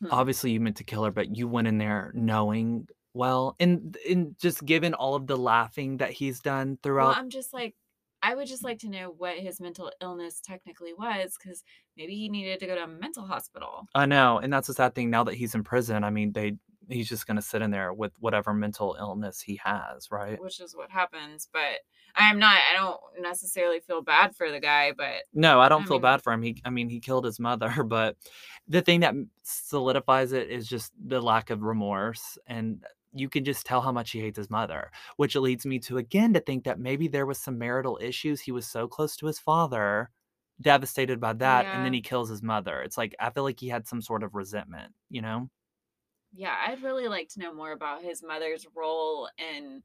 Hmm. 0.02 0.08
obviously 0.12 0.52
you 0.52 0.60
meant 0.60 0.78
to 0.78 0.84
kill 0.84 1.04
her 1.04 1.12
but 1.12 1.36
you 1.36 1.48
went 1.48 1.68
in 1.68 1.78
there 1.78 2.12
knowing 2.16 2.88
well 3.14 3.56
and 3.60 3.98
and 4.10 4.36
just 4.40 4.66
given 4.66 4.94
all 4.94 5.16
of 5.16 5.28
the 5.28 5.38
laughing 5.38 5.98
that 5.98 6.12
he's 6.12 6.40
done 6.40 6.70
Well, 6.70 6.78
throughout 6.84 7.18
I'm 7.18 7.30
just 7.30 7.54
like, 7.54 7.76
I 8.24 8.36
would 8.36 8.48
just 8.48 8.64
like 8.64 8.80
to 8.80 8.90
know 8.90 9.10
what 9.16 9.38
his 9.38 9.60
mental 9.60 9.92
illness 10.02 10.42
technically 10.42 10.94
was, 10.94 11.36
because 11.38 11.64
maybe 11.98 12.16
he 12.16 12.30
needed 12.30 12.60
to 12.60 12.68
go 12.68 12.76
to 12.76 12.84
a 12.84 12.88
mental 12.88 13.26
hospital. 13.26 13.88
I 13.96 14.06
know, 14.06 14.38
and 14.38 14.54
that's 14.54 14.68
the 14.68 14.74
sad 14.76 14.94
thing. 14.96 15.10
Now 15.10 15.24
that 15.24 15.34
he's 15.36 15.56
in 15.56 15.64
prison, 15.64 16.04
I 16.04 16.10
mean, 16.12 16.32
they 16.32 16.58
he's 16.90 17.08
just 17.10 17.28
gonna 17.28 17.42
sit 17.42 17.62
in 17.62 17.72
there 17.72 17.94
with 17.94 18.12
whatever 18.20 18.54
mental 18.54 18.96
illness 19.00 19.42
he 19.42 19.60
has, 19.64 20.10
right? 20.12 20.42
which 20.42 20.60
is 20.60 20.76
what 20.76 20.90
happens. 20.92 21.48
But 21.52 21.80
I'm 22.16 22.40
not. 22.40 22.56
I 22.72 22.76
don't 22.76 23.00
necessarily 23.22 23.80
feel 23.80 24.02
bad 24.02 24.36
for 24.36 24.52
the 24.52 24.60
guy, 24.60 24.92
but 24.92 25.24
No, 25.34 25.60
I 25.62 25.70
don't 25.70 25.84
I 25.84 25.86
feel 25.86 25.96
mean- 25.96 26.02
bad 26.02 26.22
for 26.22 26.34
him. 26.34 26.42
He, 26.42 26.62
I 26.66 26.70
mean, 26.70 26.90
he 26.90 27.00
killed 27.00 27.26
his 27.26 27.40
mother, 27.40 27.84
but 27.84 28.18
the 28.68 28.82
thing 28.82 29.00
that 29.02 29.14
solidifies 29.44 30.32
it 30.34 30.50
is 30.50 30.68
just 30.68 30.92
the 31.06 31.22
lack 31.22 31.50
of 31.50 31.62
remorse, 31.62 32.38
and 32.48 32.84
you 33.14 33.28
can 33.30 33.44
just 33.44 33.66
tell 33.66 33.82
how 33.82 33.92
much 33.92 34.12
he 34.12 34.20
hates 34.20 34.38
his 34.38 34.50
mother. 34.50 34.92
Which 35.18 35.36
leads 35.36 35.66
me 35.66 35.80
to 35.80 35.98
again 35.98 36.34
to 36.34 36.40
think 36.40 36.64
that 36.66 36.80
maybe 36.80 37.08
there 37.08 37.26
was 37.26 37.38
some 37.38 37.58
marital 37.58 37.98
issues. 38.02 38.42
He 38.42 38.52
was 38.52 38.66
so 38.68 38.88
close 38.88 39.16
to 39.18 39.26
his 39.28 39.40
father, 39.40 40.10
devastated 40.60 41.20
by 41.20 41.34
that, 41.34 41.66
and 41.66 41.86
then 41.86 41.94
he 41.94 42.02
kills 42.02 42.30
his 42.30 42.44
mother. 42.44 42.82
It's 42.82 42.98
like 42.98 43.16
I 43.20 43.30
feel 43.30 43.44
like 43.44 43.60
he 43.60 43.70
had 43.70 43.88
some 43.88 44.02
sort 44.02 44.24
of 44.24 44.36
resentment, 44.36 44.94
you 45.10 45.22
know? 45.22 45.50
Yeah, 46.34 46.56
I'd 46.68 46.84
really 46.84 47.08
like 47.08 47.30
to 47.30 47.40
know 47.40 47.54
more 47.54 47.72
about 47.72 48.04
his 48.04 48.24
mother's 48.24 48.66
role 48.76 49.30
in 49.38 49.84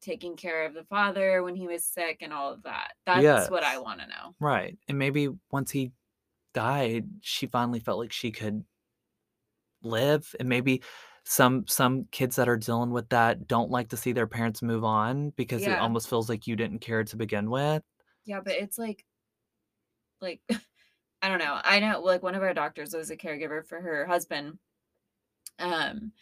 taking 0.00 0.36
care 0.36 0.64
of 0.64 0.74
the 0.74 0.84
father 0.84 1.42
when 1.42 1.54
he 1.54 1.66
was 1.66 1.84
sick 1.84 2.18
and 2.20 2.32
all 2.32 2.52
of 2.52 2.62
that. 2.62 2.92
That's 3.04 3.50
what 3.50 3.64
I 3.64 3.78
want 3.78 4.00
to 4.00 4.06
know. 4.06 4.34
Right. 4.40 4.78
And 4.88 4.98
maybe 4.98 5.28
once 5.50 5.70
he 5.70 5.92
died, 6.54 7.06
she 7.20 7.46
finally 7.46 7.80
felt 7.80 7.98
like 7.98 8.12
she 8.12 8.30
could 8.30 8.64
live 9.82 10.34
and 10.40 10.48
maybe 10.48 10.82
some 11.24 11.66
some 11.66 12.06
kids 12.12 12.36
that 12.36 12.48
are 12.48 12.56
dealing 12.56 12.90
with 12.90 13.08
that 13.08 13.48
don't 13.48 13.70
like 13.70 13.88
to 13.88 13.96
see 13.96 14.12
their 14.12 14.28
parents 14.28 14.62
move 14.62 14.84
on 14.84 15.30
because 15.30 15.62
it 15.62 15.78
almost 15.78 16.08
feels 16.08 16.28
like 16.28 16.46
you 16.46 16.54
didn't 16.54 16.78
care 16.78 17.02
to 17.02 17.16
begin 17.16 17.50
with. 17.50 17.82
Yeah, 18.24 18.40
but 18.40 18.54
it's 18.54 18.78
like, 18.78 19.04
like, 20.20 20.40
I 21.22 21.28
don't 21.28 21.38
know. 21.38 21.58
I 21.64 21.80
know, 21.80 22.00
like, 22.00 22.22
one 22.22 22.34
of 22.36 22.42
our 22.42 22.54
doctors 22.54 22.94
was 22.94 23.10
a 23.10 23.16
caregiver 23.16 23.66
for 23.66 23.80
her 23.80 24.06
husband. 24.06 24.58
Um, 25.58 26.12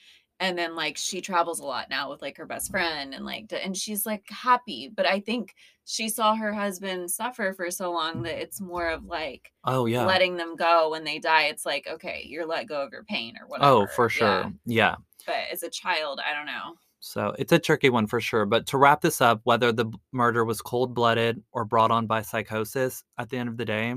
and 0.40 0.58
then 0.58 0.74
like 0.74 0.96
she 0.96 1.20
travels 1.20 1.60
a 1.60 1.64
lot 1.64 1.88
now 1.88 2.10
with 2.10 2.20
like 2.20 2.36
her 2.36 2.46
best 2.46 2.70
friend 2.70 3.14
and 3.14 3.24
like, 3.24 3.52
and 3.52 3.76
she's 3.76 4.04
like 4.04 4.24
happy. 4.28 4.90
But 4.94 5.06
I 5.06 5.20
think 5.20 5.54
she 5.84 6.08
saw 6.08 6.34
her 6.34 6.52
husband 6.52 7.10
suffer 7.10 7.52
for 7.52 7.70
so 7.70 7.92
long 7.92 8.22
that 8.22 8.40
it's 8.40 8.60
more 8.60 8.88
of 8.88 9.04
like 9.04 9.52
Oh 9.64 9.86
yeah. 9.86 10.04
letting 10.04 10.36
them 10.36 10.56
go 10.56 10.90
when 10.90 11.04
they 11.04 11.18
die. 11.18 11.44
It's 11.44 11.64
like, 11.64 11.86
okay, 11.90 12.24
you're 12.26 12.46
let 12.46 12.66
go 12.66 12.82
of 12.82 12.92
your 12.92 13.04
pain 13.04 13.34
or 13.40 13.46
whatever. 13.46 13.70
oh, 13.70 13.86
for 13.86 14.08
sure. 14.08 14.26
Yeah. 14.26 14.50
yeah. 14.66 14.94
But 15.26 15.36
as 15.52 15.62
a 15.62 15.70
child, 15.70 16.20
I 16.28 16.34
don't 16.34 16.46
know. 16.46 16.74
So 17.00 17.34
it's 17.38 17.52
a 17.52 17.58
tricky 17.58 17.90
one 17.90 18.06
for 18.06 18.20
sure. 18.20 18.46
But 18.46 18.66
to 18.68 18.78
wrap 18.78 19.02
this 19.02 19.20
up, 19.20 19.40
whether 19.44 19.72
the 19.72 19.92
murder 20.12 20.44
was 20.44 20.62
cold 20.62 20.94
blooded 20.94 21.42
or 21.52 21.64
brought 21.64 21.90
on 21.90 22.06
by 22.06 22.22
psychosis, 22.22 23.04
at 23.18 23.28
the 23.28 23.36
end 23.36 23.50
of 23.50 23.58
the 23.58 23.64
day, 23.66 23.94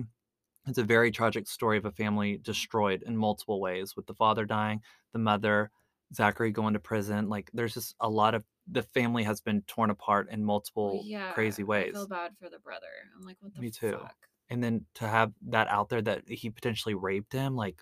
it's 0.68 0.78
a 0.78 0.84
very 0.84 1.12
tragic 1.12 1.48
story 1.48 1.78
of 1.78 1.86
a 1.86 1.92
family 1.92 2.38
destroyed 2.38 3.04
in 3.06 3.16
multiple 3.16 3.60
ways 3.62 3.96
with 3.96 4.06
the 4.06 4.14
father 4.14 4.46
dying, 4.46 4.82
the 5.14 5.20
mother, 5.20 5.72
Zachary 6.14 6.52
going 6.52 6.74
to 6.74 6.80
prison. 6.80 7.30
Like 7.30 7.50
there's 7.54 7.74
just 7.74 7.96
a 8.00 8.10
lot 8.10 8.36
of 8.36 8.44
the 8.70 8.84
family 8.84 9.24
has 9.24 9.42
been 9.42 9.62
torn 9.64 9.90
apart 9.90 10.30
in 10.30 10.44
multiple 10.44 11.02
yeah, 11.06 11.32
crazy 11.32 11.64
I 11.64 11.66
ways. 11.66 11.94
feel 11.94 12.08
bad 12.08 12.34
for 12.42 12.50
the 12.50 12.60
brother. 12.60 12.88
I'm 13.18 13.26
like, 13.26 13.38
what 13.40 13.54
the 13.54 13.62
Me 13.62 13.70
too. 13.70 13.94
fuck? 13.94 14.16
And 14.50 14.64
then 14.64 14.86
to 14.96 15.08
have 15.08 15.32
that 15.50 15.68
out 15.68 15.90
there 15.90 16.02
that 16.02 16.28
he 16.28 16.50
potentially 16.50 16.96
raped 16.96 17.34
him, 17.34 17.56
like 17.56 17.82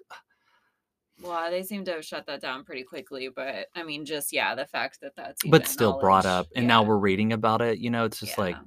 Well, 1.21 1.50
they 1.50 1.63
seem 1.63 1.86
to 1.86 1.91
have 1.93 2.06
shut 2.06 2.26
that 2.28 2.41
down 2.41 2.63
pretty 2.63 2.84
quickly, 2.84 3.30
but 3.34 3.67
I 3.76 3.84
mean, 3.84 4.06
just 4.06 4.34
yeah, 4.34 4.54
the 4.56 4.65
fact 4.65 5.00
that 5.02 5.15
that's 5.15 5.41
but 5.45 5.67
still 5.67 6.00
brought 6.00 6.26
up 6.26 6.48
and 6.56 6.67
now 6.67 6.84
we're 6.84 6.98
reading 6.98 7.34
about 7.34 7.62
it 7.62 7.80
you 7.80 7.89
know 7.89 8.06
it's 8.06 8.19
just 8.19 8.38
like 8.38 8.56
yeah. 8.56 8.62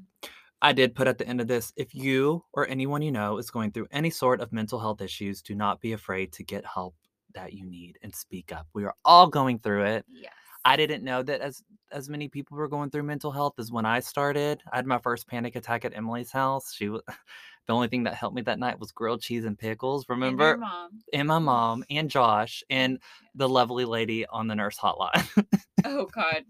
I 0.61 0.73
did 0.73 0.94
put 0.94 1.07
at 1.07 1.18
the 1.18 1.27
end 1.27 1.40
of 1.40 1.47
this 1.47 1.73
if 1.77 1.94
you 1.94 2.44
or 2.53 2.68
anyone 2.68 3.03
you 3.03 3.12
know 3.12 3.38
is 3.38 3.51
going 3.51 3.71
through 3.71 3.87
any 3.92 4.11
sort 4.11 4.40
of 4.40 4.53
mental 4.53 4.79
health 4.81 5.01
issues, 5.01 5.40
do 5.42 5.55
not 5.55 5.81
be 5.81 5.92
afraid 5.92 6.33
to 6.33 6.42
get 6.42 6.64
help 6.64 6.94
that 7.35 7.53
you 7.53 7.64
need 7.64 7.99
and 8.03 8.14
speak 8.14 8.53
up. 8.53 8.66
We 8.73 8.85
are 8.85 8.94
all 9.05 9.29
going 9.29 9.59
through 9.61 9.85
it. 9.85 10.05
yes, 10.09 10.33
I 10.64 10.77
didn't 10.77 11.05
know 11.05 11.23
that 11.23 11.40
as 11.40 11.62
as 11.92 12.09
many 12.09 12.29
people 12.29 12.57
were 12.57 12.68
going 12.68 12.90
through 12.90 13.05
mental 13.05 13.31
health 13.31 13.55
as 13.59 13.71
when 13.71 13.87
I 13.87 14.01
started. 14.01 14.62
I 14.73 14.77
had 14.77 14.87
my 14.87 14.99
first 14.99 15.27
panic 15.27 15.57
attack 15.57 15.85
at 15.85 15.97
Emily's 15.97 16.31
house. 16.33 16.75
She 16.75 16.88
was 16.88 17.03
the 17.66 17.73
only 17.75 17.88
thing 17.88 18.03
that 18.05 18.14
helped 18.14 18.35
me 18.37 18.42
that 18.42 18.59
night 18.59 18.79
was 18.79 18.92
grilled 18.92 19.23
cheese 19.23 19.44
and 19.44 19.59
pickles. 19.59 20.05
And 20.09 20.21
Remember? 20.21 20.57
mom. 20.57 20.90
And 21.12 21.29
my 21.29 21.38
mom 21.38 21.85
and 21.88 22.11
Josh 22.11 22.62
and 22.68 22.99
the 23.35 23.49
lovely 23.49 23.85
lady 23.85 24.27
on 24.27 24.49
the 24.49 24.55
nurse 24.55 24.78
hotline. 24.78 25.26
Oh 25.85 26.07
God, 26.07 26.43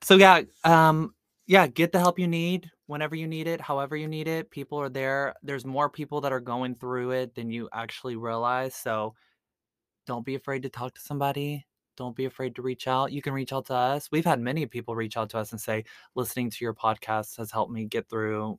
so 0.00 0.16
yeah 0.16 0.40
um 0.64 1.14
yeah 1.46 1.66
get 1.66 1.92
the 1.92 1.98
help 1.98 2.18
you 2.18 2.26
need 2.26 2.70
whenever 2.86 3.14
you 3.14 3.26
need 3.26 3.46
it 3.46 3.60
however 3.60 3.96
you 3.96 4.08
need 4.08 4.28
it 4.28 4.50
people 4.50 4.78
are 4.80 4.88
there 4.88 5.34
there's 5.42 5.64
more 5.64 5.88
people 5.88 6.20
that 6.20 6.32
are 6.32 6.40
going 6.40 6.74
through 6.74 7.10
it 7.10 7.34
than 7.34 7.50
you 7.50 7.68
actually 7.72 8.16
realize 8.16 8.74
so 8.74 9.14
don't 10.06 10.26
be 10.26 10.34
afraid 10.34 10.62
to 10.62 10.68
talk 10.68 10.94
to 10.94 11.00
somebody 11.00 11.66
don't 11.96 12.16
be 12.16 12.24
afraid 12.24 12.54
to 12.54 12.62
reach 12.62 12.86
out 12.86 13.12
you 13.12 13.22
can 13.22 13.32
reach 13.32 13.52
out 13.52 13.66
to 13.66 13.74
us 13.74 14.08
we've 14.12 14.24
had 14.24 14.40
many 14.40 14.66
people 14.66 14.94
reach 14.94 15.16
out 15.16 15.30
to 15.30 15.38
us 15.38 15.52
and 15.52 15.60
say 15.60 15.84
listening 16.14 16.50
to 16.50 16.58
your 16.60 16.74
podcast 16.74 17.36
has 17.36 17.50
helped 17.50 17.72
me 17.72 17.84
get 17.84 18.08
through 18.08 18.58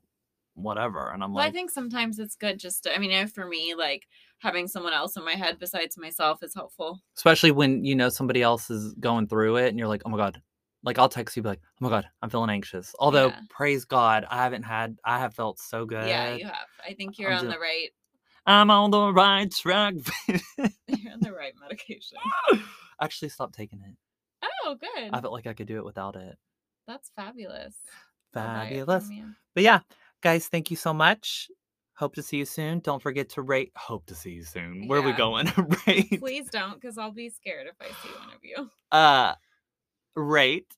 whatever 0.54 1.10
and 1.12 1.22
i'm 1.22 1.34
well, 1.34 1.44
I 1.44 1.50
think 1.50 1.70
sometimes 1.70 2.18
it's 2.18 2.34
good 2.34 2.58
just 2.58 2.84
to. 2.84 2.94
I 2.94 2.98
mean, 2.98 3.12
I 3.12 3.26
for 3.26 3.46
me, 3.46 3.74
like 3.76 4.08
having 4.38 4.68
someone 4.68 4.94
else 4.94 5.16
in 5.16 5.22
my 5.22 5.34
head 5.34 5.58
besides 5.58 5.98
myself 5.98 6.42
is 6.42 6.54
helpful. 6.54 7.02
especially 7.14 7.50
when 7.50 7.84
you 7.84 7.94
know 7.94 8.08
somebody 8.08 8.40
else 8.42 8.70
is 8.70 8.94
going 8.94 9.28
through 9.28 9.56
it 9.56 9.68
and 9.68 9.78
you're 9.78 9.86
like 9.86 10.02
oh 10.06 10.08
my 10.08 10.16
god 10.16 10.40
like 10.86 10.98
i'll 10.98 11.08
text 11.08 11.36
you 11.36 11.42
be 11.42 11.48
like 11.50 11.60
oh 11.64 11.84
my 11.84 11.88
god 11.90 12.06
i'm 12.22 12.30
feeling 12.30 12.48
anxious 12.48 12.94
although 12.98 13.28
Yeah. 13.28 13.40
praise 13.50 13.84
god 13.84 14.24
i 14.30 14.42
haven't 14.42 14.62
had 14.62 14.96
i 15.04 15.18
have 15.18 15.34
felt 15.34 15.58
so 15.58 15.84
good 15.84 16.08
Yeah, 16.08 16.34
you 16.36 16.46
have. 16.46 16.54
I 16.86 16.94
think 16.94 17.18
you're 17.18 17.30
I'm 17.32 17.38
on 17.38 17.44
ju- 17.44 17.50
the 17.50 17.58
right. 17.58 17.88
I'm 18.46 18.70
on 18.70 18.90
the 18.92 19.12
right 19.12 19.50
track. 19.50 19.94
You're 20.28 21.12
on 21.12 21.20
the 21.20 21.32
right 21.32 21.52
medication. 21.60 22.16
Actually, 23.02 23.30
stop 23.30 23.52
taking 23.52 23.80
it. 23.80 23.96
Oh, 24.64 24.76
good. 24.76 25.10
I 25.12 25.20
felt 25.20 25.32
like 25.32 25.48
I 25.48 25.52
could 25.52 25.66
do 25.66 25.78
it 25.78 25.84
without 25.84 26.14
it. 26.14 26.36
That's 26.86 27.10
fabulous. 27.16 27.74
I'll 28.36 28.44
buy 28.46 28.66
it 28.66 28.86
Fabulous. 28.86 29.10
But 29.54 29.64
yeah, 29.64 29.80
guys, 30.22 30.46
thank 30.46 30.70
you 30.70 30.76
so 30.76 30.94
much. 30.94 31.48
Hope 31.94 32.14
to 32.14 32.22
see 32.22 32.36
you 32.36 32.44
soon. 32.44 32.78
Don't 32.80 33.02
forget 33.02 33.30
to 33.30 33.42
rate. 33.42 33.72
Hope 33.74 34.06
to 34.06 34.14
see 34.14 34.30
you 34.30 34.44
soon. 34.44 34.86
Where 34.86 35.00
are 35.00 35.02
we 35.02 35.12
going? 35.12 35.50
rate. 35.86 36.20
Please 36.20 36.48
don't, 36.50 36.80
because 36.80 36.98
I'll 36.98 37.10
be 37.10 37.28
scared 37.30 37.66
if 37.66 37.74
I 37.80 37.86
see 37.86 38.14
one 38.16 38.28
of 38.32 38.44
you. 38.44 38.70
Uh, 38.92 39.34
rate 40.16 40.74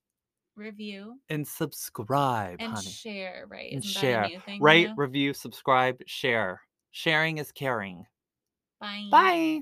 Review 0.57 1.20
and 1.28 1.47
subscribe, 1.47 2.57
and 2.61 2.72
honey. 2.72 2.91
share, 2.91 3.47
right? 3.49 3.70
And 3.72 3.84
Isn't 3.84 4.01
share. 4.01 4.22
that 4.22 4.26
a 4.26 4.34
new 4.34 4.41
thing? 4.41 4.61
Rate, 4.61 4.91
review, 4.97 5.32
subscribe, 5.32 6.01
share. 6.07 6.61
Sharing 6.91 7.39
is 7.39 7.53
caring. 7.53 8.07
Bye. 8.80 9.09
Bye. 9.11 9.61